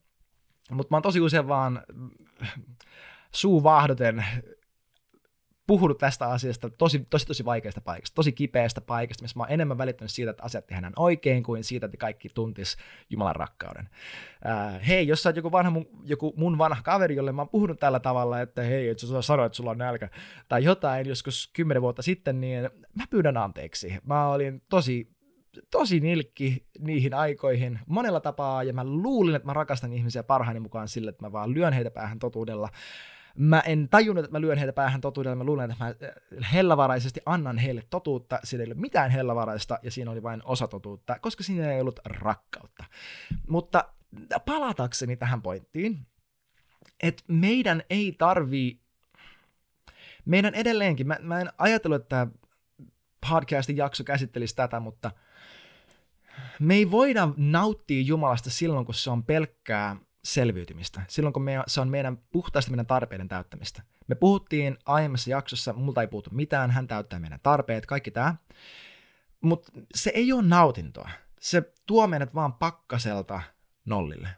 Mutta 0.71 0.87
mä 0.91 0.95
oon 0.95 1.03
tosi 1.03 1.21
usein 1.21 1.47
vaan 1.47 1.83
suu 3.31 3.63
vahdoten 3.63 4.25
puhunut 5.67 5.97
tästä 5.97 6.27
asiasta 6.27 6.69
tosi, 6.69 7.07
tosi, 7.09 7.27
tosi 7.27 7.45
vaikeasta 7.45 7.81
paikasta, 7.81 8.15
tosi 8.15 8.31
kipeästä 8.31 8.81
paikasta, 8.81 9.23
missä 9.23 9.39
mä 9.39 9.43
oon 9.43 9.51
enemmän 9.51 9.77
välittänyt 9.77 10.11
siitä, 10.11 10.31
että 10.31 10.43
asiat 10.43 10.67
tehdään 10.67 10.93
oikein, 10.95 11.43
kuin 11.43 11.63
siitä, 11.63 11.85
että 11.85 11.97
kaikki 11.97 12.29
tuntis 12.33 12.77
Jumalan 13.09 13.35
rakkauden. 13.35 13.89
Äh, 14.45 14.87
hei, 14.87 15.07
jos 15.07 15.23
sä 15.23 15.29
oot 15.29 15.35
joku, 15.35 15.51
vanha 15.51 15.71
mun, 15.71 15.87
joku 16.03 16.33
mun 16.37 16.57
vanha 16.57 16.81
kaveri, 16.83 17.15
jolle 17.15 17.31
mä 17.31 17.41
oon 17.41 17.49
puhunut 17.49 17.79
tällä 17.79 17.99
tavalla, 17.99 18.41
että 18.41 18.61
hei, 18.61 18.89
että 18.89 19.07
sä 19.07 19.21
sanoit, 19.21 19.45
että 19.45 19.57
sulla 19.57 19.71
on 19.71 19.77
nälkä, 19.77 20.09
tai 20.47 20.63
jotain 20.63 21.07
joskus 21.07 21.49
kymmenen 21.53 21.81
vuotta 21.81 22.01
sitten, 22.01 22.41
niin 22.41 22.69
mä 22.95 23.03
pyydän 23.09 23.37
anteeksi. 23.37 23.97
Mä 24.03 24.27
olin 24.27 24.61
tosi 24.69 25.14
tosi 25.71 25.99
nilkki 25.99 26.65
niihin 26.79 27.13
aikoihin 27.13 27.79
monella 27.87 28.19
tapaa, 28.19 28.63
ja 28.63 28.73
mä 28.73 28.83
luulin, 28.83 29.35
että 29.35 29.45
mä 29.45 29.53
rakastan 29.53 29.93
ihmisiä 29.93 30.23
parhaani 30.23 30.59
mukaan 30.59 30.87
sille, 30.87 31.09
että 31.09 31.25
mä 31.25 31.31
vaan 31.31 31.53
lyön 31.53 31.73
heitä 31.73 31.91
päähän 31.91 32.19
totuudella. 32.19 32.69
Mä 33.37 33.59
en 33.59 33.89
tajunnut, 33.89 34.25
että 34.25 34.37
mä 34.37 34.41
lyön 34.41 34.57
heitä 34.57 34.73
päähän 34.73 35.01
totuudella, 35.01 35.35
mä 35.35 35.43
luulen, 35.43 35.71
että 35.71 35.83
mä 35.83 35.89
äh, 35.89 36.53
hellavaraisesti 36.53 37.21
annan 37.25 37.57
heille 37.57 37.83
totuutta, 37.89 38.39
sillä 38.43 38.63
ei 38.63 38.67
ole 38.67 38.75
mitään 38.79 39.11
hellavaraista, 39.11 39.79
ja 39.83 39.91
siinä 39.91 40.11
oli 40.11 40.23
vain 40.23 40.41
osa 40.45 40.67
totuutta, 40.67 41.19
koska 41.19 41.43
siinä 41.43 41.71
ei 41.71 41.81
ollut 41.81 41.99
rakkautta. 42.05 42.83
Mutta 43.47 43.89
palatakseni 44.45 45.15
tähän 45.15 45.41
pointtiin, 45.41 46.07
että 47.03 47.23
meidän 47.27 47.83
ei 47.89 48.15
tarvii, 48.17 48.79
meidän 50.25 50.55
edelleenkin, 50.55 51.07
mä, 51.07 51.17
mä 51.21 51.41
en 51.41 51.49
ajatellut, 51.57 52.01
että 52.01 52.27
podcastin 53.29 53.77
jakso 53.77 54.03
käsittelisi 54.03 54.55
tätä, 54.55 54.79
mutta– 54.79 55.11
me 56.59 56.75
ei 56.75 56.91
voida 56.91 57.29
nauttia 57.37 58.01
Jumalasta 58.01 58.49
silloin, 58.49 58.85
kun 58.85 58.95
se 58.95 59.09
on 59.09 59.23
pelkkää 59.23 59.95
selviytymistä. 60.23 61.01
Silloin, 61.07 61.33
kun 61.33 61.43
me, 61.43 61.63
se 61.67 61.81
on 61.81 61.89
meidän 61.89 62.17
puhtaasti 62.17 62.71
meidän 62.71 62.85
tarpeiden 62.85 63.27
täyttämistä. 63.27 63.83
Me 64.07 64.15
puhuttiin 64.15 64.77
aiemmassa 64.85 65.29
jaksossa, 65.29 65.73
multa 65.73 66.01
ei 66.01 66.07
puutu 66.07 66.29
mitään, 66.33 66.71
hän 66.71 66.87
täyttää 66.87 67.19
meidän 67.19 67.39
tarpeet, 67.43 67.85
kaikki 67.85 68.11
tämä. 68.11 68.35
Mutta 69.41 69.71
se 69.95 70.09
ei 70.09 70.33
ole 70.33 70.41
nautintoa. 70.41 71.09
Se 71.39 71.73
tuo 71.85 72.07
meidät 72.07 72.35
vaan 72.35 72.53
pakkaselta 72.53 73.41
nollille. 73.85 74.29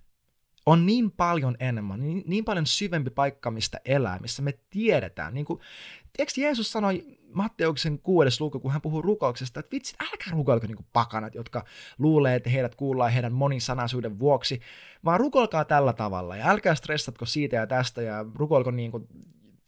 On 0.67 0.85
niin 0.85 1.11
paljon 1.11 1.55
enemmän, 1.59 1.99
niin, 1.99 2.23
niin 2.25 2.45
paljon 2.45 2.65
syvempi 2.65 3.09
paikka, 3.09 3.51
mistä 3.51 3.79
elää, 3.85 4.19
missä 4.19 4.41
me 4.41 4.53
tiedetään. 4.69 5.33
Niin 5.33 5.45
kuin, 5.45 5.59
tiedätkö 6.13 6.41
Jeesus 6.41 6.71
sanoi 6.71 7.17
Matteuksen 7.33 7.99
kuudes 7.99 8.41
luku, 8.41 8.59
kun 8.59 8.71
hän 8.71 8.81
puhuu 8.81 9.01
rukouksesta, 9.01 9.59
että 9.59 9.71
vitsit, 9.71 10.01
älkää 10.01 10.31
rukoilko 10.31 10.67
niin 10.67 10.85
pakanat, 10.93 11.35
jotka 11.35 11.65
luulee, 11.99 12.35
että 12.35 12.49
heidät 12.49 12.75
kuullaan 12.75 13.11
heidän 13.11 13.33
monisanaisuuden 13.33 14.19
vuoksi, 14.19 14.61
vaan 15.05 15.19
rukoilkaa 15.19 15.65
tällä 15.65 15.93
tavalla 15.93 16.35
ja 16.35 16.49
älkää 16.49 16.75
stressatko 16.75 17.25
siitä 17.25 17.55
ja 17.55 17.67
tästä 17.67 18.01
ja 18.01 18.25
rukoilko 18.35 18.71
niin 18.71 18.91
kuin 18.91 19.07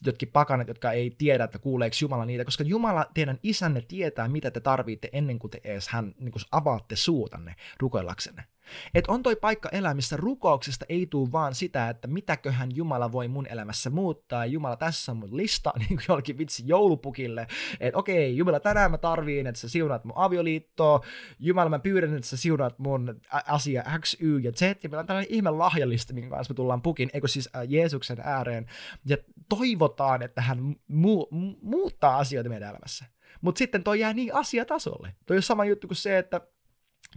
jotkin 0.06 0.30
pakanat, 0.30 0.68
jotka 0.68 0.92
ei 0.92 1.16
tiedä, 1.18 1.44
että 1.44 1.60
kuuleeko 1.60 1.96
Jumala 2.02 2.26
niitä, 2.26 2.46
koska 2.46 2.64
Jumala, 2.64 3.06
teidän 3.14 3.40
isänne, 3.44 3.82
tietää, 3.82 4.28
mitä 4.28 4.52
te 4.52 4.60
tarvitte 4.60 5.10
ennen 5.12 5.40
kuin 5.40 5.52
te 5.52 5.62
edes 5.64 5.88
hän 5.88 6.16
niin 6.20 6.32
kuin 6.32 6.44
avaatte 6.52 6.96
suutanne 6.96 7.56
rukoillaksenne. 7.80 8.44
Et 8.94 9.08
on 9.08 9.24
toi 9.24 9.36
paikka 9.36 9.70
elää, 9.70 9.94
missä 9.94 10.18
rukouksesta 10.18 10.86
ei 10.90 11.06
tule 11.06 11.32
vaan 11.32 11.56
sitä, 11.56 11.90
että 11.90 12.08
mitäköhän 12.08 12.76
Jumala 12.76 13.12
voi 13.12 13.28
mun 13.28 13.48
elämässä 13.48 13.90
muuttaa. 13.90 14.46
Jumala, 14.46 14.76
tässä 14.76 15.12
on 15.12 15.18
mun 15.18 15.38
lista 15.38 15.74
niin 15.80 15.88
kuin 15.88 16.06
jollekin 16.08 16.38
vitsi 16.38 16.64
joulupukille. 16.66 17.48
Että 17.80 18.00
okei, 18.00 18.38
Jumala, 18.38 18.60
tänään 18.60 18.92
mä 18.92 18.98
tarviin, 18.98 19.48
että 19.48 19.62
sä 19.62 19.70
siunaat 19.70 20.04
mun 20.06 20.14
avioliittoa. 20.16 21.02
Jumala, 21.40 21.70
mä 21.70 21.80
pyydän, 21.80 22.16
että 22.16 22.28
sä 22.28 22.38
siunaat 22.38 22.80
mun 22.80 23.22
asia 23.48 23.84
X, 24.00 24.16
Y 24.20 24.40
ja 24.40 24.52
Z. 24.52 24.62
Ja 24.62 24.90
meillä 24.90 25.00
on 25.00 25.06
tällainen 25.08 25.34
ihme 25.34 25.50
lahjallista, 25.50 26.14
minkä 26.14 26.30
kanssa 26.30 26.54
me 26.54 26.56
tullaan 26.56 26.82
pukin, 26.82 27.10
eikö 27.14 27.28
siis 27.28 27.50
äh, 27.56 27.62
Jeesuksen 27.68 28.18
ääreen. 28.24 28.66
Ja 29.06 29.18
toivotaan, 29.50 30.22
että 30.22 30.42
hän 30.42 30.76
mu- 30.92 31.58
muuttaa 31.62 32.18
asioita 32.18 32.50
meidän 32.50 32.70
elämässä. 32.70 33.06
Mutta 33.42 33.60
sitten 33.60 33.84
toi 33.84 34.00
jää 34.00 34.14
niin 34.14 34.36
asiatasolle. 34.36 35.16
Toi 35.26 35.38
on 35.38 35.44
sama 35.44 35.66
juttu 35.66 35.88
kuin 35.88 35.96
se, 35.96 36.18
että 36.18 36.42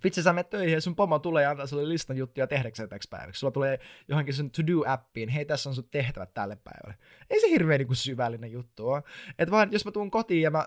Vitsi, 0.04 0.22
sä 0.22 0.32
menet 0.32 0.50
töihin 0.50 0.72
ja 0.72 0.80
sun 0.80 0.96
pomo 0.96 1.18
tulee 1.18 1.42
ja 1.42 1.50
antaa 1.50 1.66
sulle 1.66 1.88
listan 1.88 2.16
juttuja 2.16 2.46
tehdäkseen 2.46 2.88
täksi 2.88 3.08
päiväksi. 3.08 3.38
Sulla 3.38 3.50
tulee 3.50 3.78
johonkin 4.08 4.34
sun 4.34 4.50
to-do-appiin, 4.50 5.28
hei 5.28 5.44
tässä 5.44 5.68
on 5.68 5.74
sun 5.74 5.88
tehtävät 5.90 6.34
tälle 6.34 6.56
päivälle. 6.56 6.94
Ei 7.30 7.40
se 7.40 7.50
hirveän 7.50 7.80
niin 7.80 7.96
syvällinen 7.96 8.52
juttu 8.52 8.88
ole. 8.88 9.02
Et 9.38 9.50
vaan 9.50 9.72
jos 9.72 9.84
mä 9.84 9.90
tuun 9.90 10.10
kotiin 10.10 10.42
ja 10.42 10.50
mä 10.50 10.66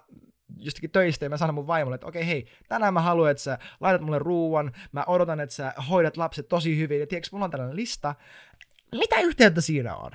jostakin 0.57 0.91
töistä 0.91 1.25
ja 1.25 1.29
mä 1.29 1.37
sanon 1.37 1.55
mun 1.55 1.67
vaimolle, 1.67 1.95
että 1.95 2.07
okei 2.07 2.21
okay, 2.21 2.27
hei, 2.27 2.47
tänään 2.67 2.93
mä 2.93 3.01
haluan, 3.01 3.31
että 3.31 3.43
sä 3.43 3.59
laitat 3.79 4.01
mulle 4.01 4.19
ruuan, 4.19 4.71
mä 4.91 5.03
odotan, 5.07 5.39
että 5.39 5.55
sä 5.55 5.73
hoidat 5.89 6.17
lapset 6.17 6.47
tosi 6.47 6.77
hyvin 6.77 6.99
ja 6.99 7.07
tiedätkö, 7.07 7.29
mulla 7.31 7.45
on 7.45 7.51
tällainen 7.51 7.75
lista. 7.75 8.15
Mitä 8.91 9.21
yhteyttä 9.21 9.61
siinä 9.61 9.95
on? 9.95 10.11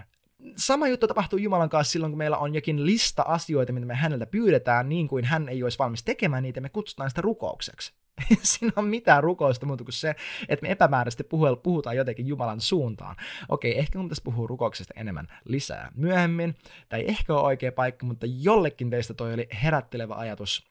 sama 0.56 0.88
juttu 0.88 1.06
tapahtuu 1.06 1.38
Jumalan 1.38 1.68
kanssa 1.68 1.92
silloin, 1.92 2.12
kun 2.12 2.18
meillä 2.18 2.38
on 2.38 2.54
jokin 2.54 2.86
lista 2.86 3.22
asioita, 3.22 3.72
mitä 3.72 3.86
me 3.86 3.94
häneltä 3.94 4.26
pyydetään, 4.26 4.88
niin 4.88 5.08
kuin 5.08 5.24
hän 5.24 5.48
ei 5.48 5.62
olisi 5.62 5.78
valmis 5.78 6.04
tekemään 6.04 6.42
niitä, 6.42 6.60
me 6.60 6.68
kutsutaan 6.68 7.10
sitä 7.10 7.20
rukoukseksi. 7.20 7.92
Siinä 8.42 8.72
on 8.76 8.84
mitään 8.84 9.22
rukousta 9.22 9.66
muuta 9.66 9.84
kuin 9.84 9.92
se, 9.92 10.14
että 10.48 10.66
me 10.66 10.70
epämääräisesti 10.70 11.24
puhutaan 11.62 11.96
jotenkin 11.96 12.26
Jumalan 12.26 12.60
suuntaan. 12.60 13.16
Okei, 13.48 13.78
ehkä 13.78 13.98
mun 13.98 14.06
pitäisi 14.06 14.22
puhua 14.22 14.46
rukouksesta 14.46 14.94
enemmän 14.96 15.28
lisää 15.44 15.92
myöhemmin, 15.94 16.54
tai 16.88 17.04
ehkä 17.08 17.34
on 17.34 17.44
oikea 17.44 17.72
paikka, 17.72 18.06
mutta 18.06 18.26
jollekin 18.28 18.90
teistä 18.90 19.14
toi 19.14 19.34
oli 19.34 19.48
herättelevä 19.62 20.14
ajatus, 20.14 20.70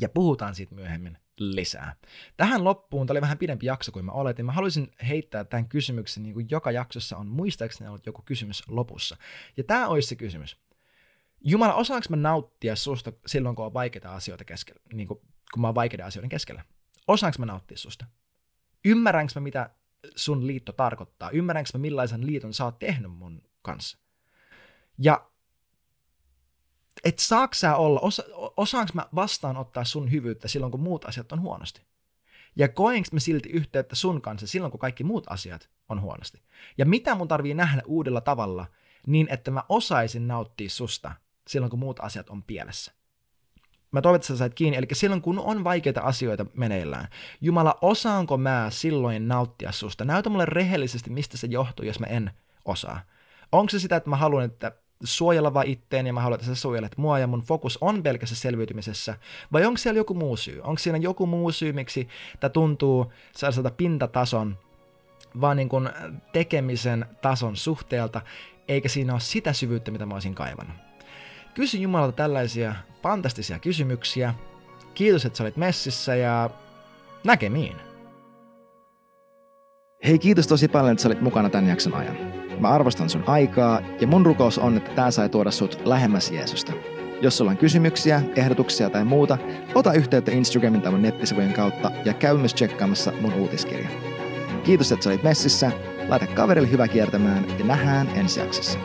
ja 0.00 0.08
puhutaan 0.08 0.54
siitä 0.54 0.74
myöhemmin 0.74 1.18
lisää. 1.40 1.94
Tähän 2.36 2.64
loppuun, 2.64 3.06
tämä 3.06 3.14
oli 3.14 3.20
vähän 3.20 3.38
pidempi 3.38 3.66
jakso 3.66 3.92
kuin 3.92 4.04
mä 4.04 4.12
oletin, 4.12 4.46
mä 4.46 4.52
haluaisin 4.52 4.90
heittää 5.08 5.44
tämän 5.44 5.68
kysymyksen, 5.68 6.22
niin 6.22 6.34
kuin 6.34 6.46
joka 6.50 6.70
jaksossa 6.70 7.16
on 7.16 7.26
muistaakseni 7.26 7.88
ollut 7.88 8.06
joku 8.06 8.22
kysymys 8.24 8.62
lopussa. 8.68 9.16
Ja 9.56 9.64
tämä 9.64 9.88
olisi 9.88 10.08
se 10.08 10.16
kysymys. 10.16 10.56
Jumala, 11.44 11.74
osaanko 11.74 12.06
mä 12.10 12.16
nauttia 12.16 12.76
susta 12.76 13.12
silloin, 13.26 13.56
kun 13.56 13.66
on 13.66 13.74
vaikeita 13.74 14.14
asioita 14.14 14.44
keskellä, 14.44 14.80
niin 14.92 15.08
kuin, 15.08 15.20
kun 15.52 15.60
mä 15.60 15.68
oon 15.68 15.74
vaikeiden 15.74 16.06
asioiden 16.06 16.28
keskellä? 16.28 16.64
Osaanko 17.08 17.36
mä 17.38 17.46
nauttia 17.46 17.76
susta? 17.78 18.06
Ymmärränkö 18.84 19.32
mä, 19.34 19.40
mitä 19.40 19.70
sun 20.16 20.46
liitto 20.46 20.72
tarkoittaa? 20.72 21.30
Ymmärränkö 21.30 21.70
mä, 21.74 21.78
millaisen 21.78 22.26
liiton 22.26 22.54
sä 22.54 22.64
oot 22.64 22.78
tehnyt 22.78 23.12
mun 23.12 23.42
kanssa? 23.62 23.98
Ja 24.98 25.30
et 27.04 27.18
saaks 27.18 27.60
sä 27.60 27.76
olla, 27.76 28.00
osa, 28.00 28.22
osaanko 28.56 28.92
mä 28.94 29.08
vastaanottaa 29.14 29.84
sun 29.84 30.10
hyvyyttä 30.10 30.48
silloin, 30.48 30.70
kun 30.70 30.80
muut 30.80 31.04
asiat 31.04 31.32
on 31.32 31.40
huonosti? 31.40 31.82
Ja 32.56 32.68
koenko 32.68 33.08
mä 33.12 33.20
silti 33.20 33.48
yhteyttä 33.48 33.94
sun 33.94 34.22
kanssa 34.22 34.46
silloin, 34.46 34.70
kun 34.70 34.80
kaikki 34.80 35.04
muut 35.04 35.24
asiat 35.30 35.70
on 35.88 36.00
huonosti? 36.00 36.42
Ja 36.78 36.86
mitä 36.86 37.14
mun 37.14 37.28
tarvii 37.28 37.54
nähdä 37.54 37.82
uudella 37.86 38.20
tavalla, 38.20 38.66
niin 39.06 39.28
että 39.30 39.50
mä 39.50 39.62
osaisin 39.68 40.28
nauttia 40.28 40.70
susta 40.70 41.12
silloin, 41.46 41.70
kun 41.70 41.78
muut 41.78 42.00
asiat 42.00 42.30
on 42.30 42.42
pielessä? 42.42 42.92
Mä 43.92 44.02
toivon, 44.02 44.16
että 44.16 44.28
sä 44.28 44.36
sait 44.36 44.54
kiinni. 44.54 44.78
Eli 44.78 44.86
silloin, 44.92 45.22
kun 45.22 45.38
on 45.38 45.64
vaikeita 45.64 46.00
asioita 46.00 46.46
meneillään, 46.54 47.08
Jumala, 47.40 47.78
osaanko 47.82 48.36
mä 48.36 48.66
silloin 48.70 49.28
nauttia 49.28 49.72
susta? 49.72 50.04
Näytä 50.04 50.30
mulle 50.30 50.46
rehellisesti, 50.46 51.10
mistä 51.10 51.36
se 51.36 51.46
johtuu, 51.46 51.86
jos 51.86 52.00
mä 52.00 52.06
en 52.06 52.30
osaa. 52.64 53.00
Onko 53.52 53.70
se 53.70 53.78
sitä, 53.78 53.96
että 53.96 54.10
mä 54.10 54.16
haluan, 54.16 54.44
että 54.44 54.72
suojella 55.04 55.54
vaan 55.54 55.66
itteen 55.66 56.06
ja 56.06 56.12
mä 56.12 56.20
haluan, 56.20 56.40
että 56.40 56.46
sä 56.46 56.54
suojelet 56.54 56.96
mua 56.96 57.18
ja 57.18 57.26
mun 57.26 57.40
fokus 57.42 57.78
on 57.80 58.02
pelkässä 58.02 58.36
selviytymisessä, 58.36 59.14
vai 59.52 59.64
onko 59.64 59.78
siellä 59.78 59.98
joku 59.98 60.14
muu 60.14 60.36
syy? 60.36 60.60
Onko 60.60 60.78
siinä 60.78 60.98
joku 60.98 61.26
muu 61.26 61.52
syy, 61.52 61.72
miksi 61.72 62.08
tämä 62.40 62.48
tuntuu 62.48 63.12
sellaiselta 63.36 63.70
pintatason, 63.70 64.58
vaan 65.40 65.56
niin 65.56 65.68
kuin 65.68 65.90
tekemisen 66.32 67.06
tason 67.22 67.56
suhteelta, 67.56 68.20
eikä 68.68 68.88
siinä 68.88 69.12
ole 69.12 69.20
sitä 69.20 69.52
syvyyttä, 69.52 69.90
mitä 69.90 70.06
mä 70.06 70.14
olisin 70.14 70.34
kaivannut. 70.34 70.89
Kysy 71.54 71.78
Jumalalta 71.78 72.16
tällaisia 72.16 72.74
fantastisia 73.02 73.58
kysymyksiä. 73.58 74.34
Kiitos, 74.94 75.24
että 75.24 75.36
sä 75.36 75.44
olit 75.44 75.56
messissä 75.56 76.14
ja 76.14 76.50
näkemiin. 77.24 77.76
Hei, 80.04 80.18
kiitos 80.18 80.46
tosi 80.46 80.68
paljon, 80.68 80.92
että 80.92 81.02
sä 81.02 81.08
olit 81.08 81.20
mukana 81.20 81.50
tämän 81.50 81.68
jakson 81.70 81.94
ajan. 81.94 82.16
Mä 82.60 82.68
arvostan 82.68 83.10
sun 83.10 83.24
aikaa 83.26 83.80
ja 84.00 84.06
mun 84.06 84.26
rukous 84.26 84.58
on, 84.58 84.76
että 84.76 84.90
tää 84.90 85.10
sai 85.10 85.28
tuoda 85.28 85.50
sut 85.50 85.80
lähemmäs 85.84 86.30
Jeesusta. 86.30 86.72
Jos 87.22 87.36
sulla 87.36 87.50
on 87.50 87.56
kysymyksiä, 87.56 88.22
ehdotuksia 88.36 88.90
tai 88.90 89.04
muuta, 89.04 89.38
ota 89.74 89.92
yhteyttä 89.92 90.32
Instagramin 90.32 90.82
tai 90.82 90.92
mun 90.92 91.02
nettisivujen 91.02 91.52
kautta 91.52 91.90
ja 92.04 92.14
käy 92.14 92.38
myös 92.38 92.54
tsekkaamassa 92.54 93.12
mun 93.20 93.34
uutiskirja. 93.34 93.88
Kiitos, 94.64 94.92
että 94.92 95.04
sä 95.04 95.10
olit 95.10 95.22
messissä, 95.22 95.72
laita 96.08 96.26
kaverille 96.26 96.70
hyvä 96.70 96.88
kiertämään 96.88 97.58
ja 97.58 97.64
nähdään 97.64 98.08
ensi 98.14 98.40
jaksossa. 98.40 98.78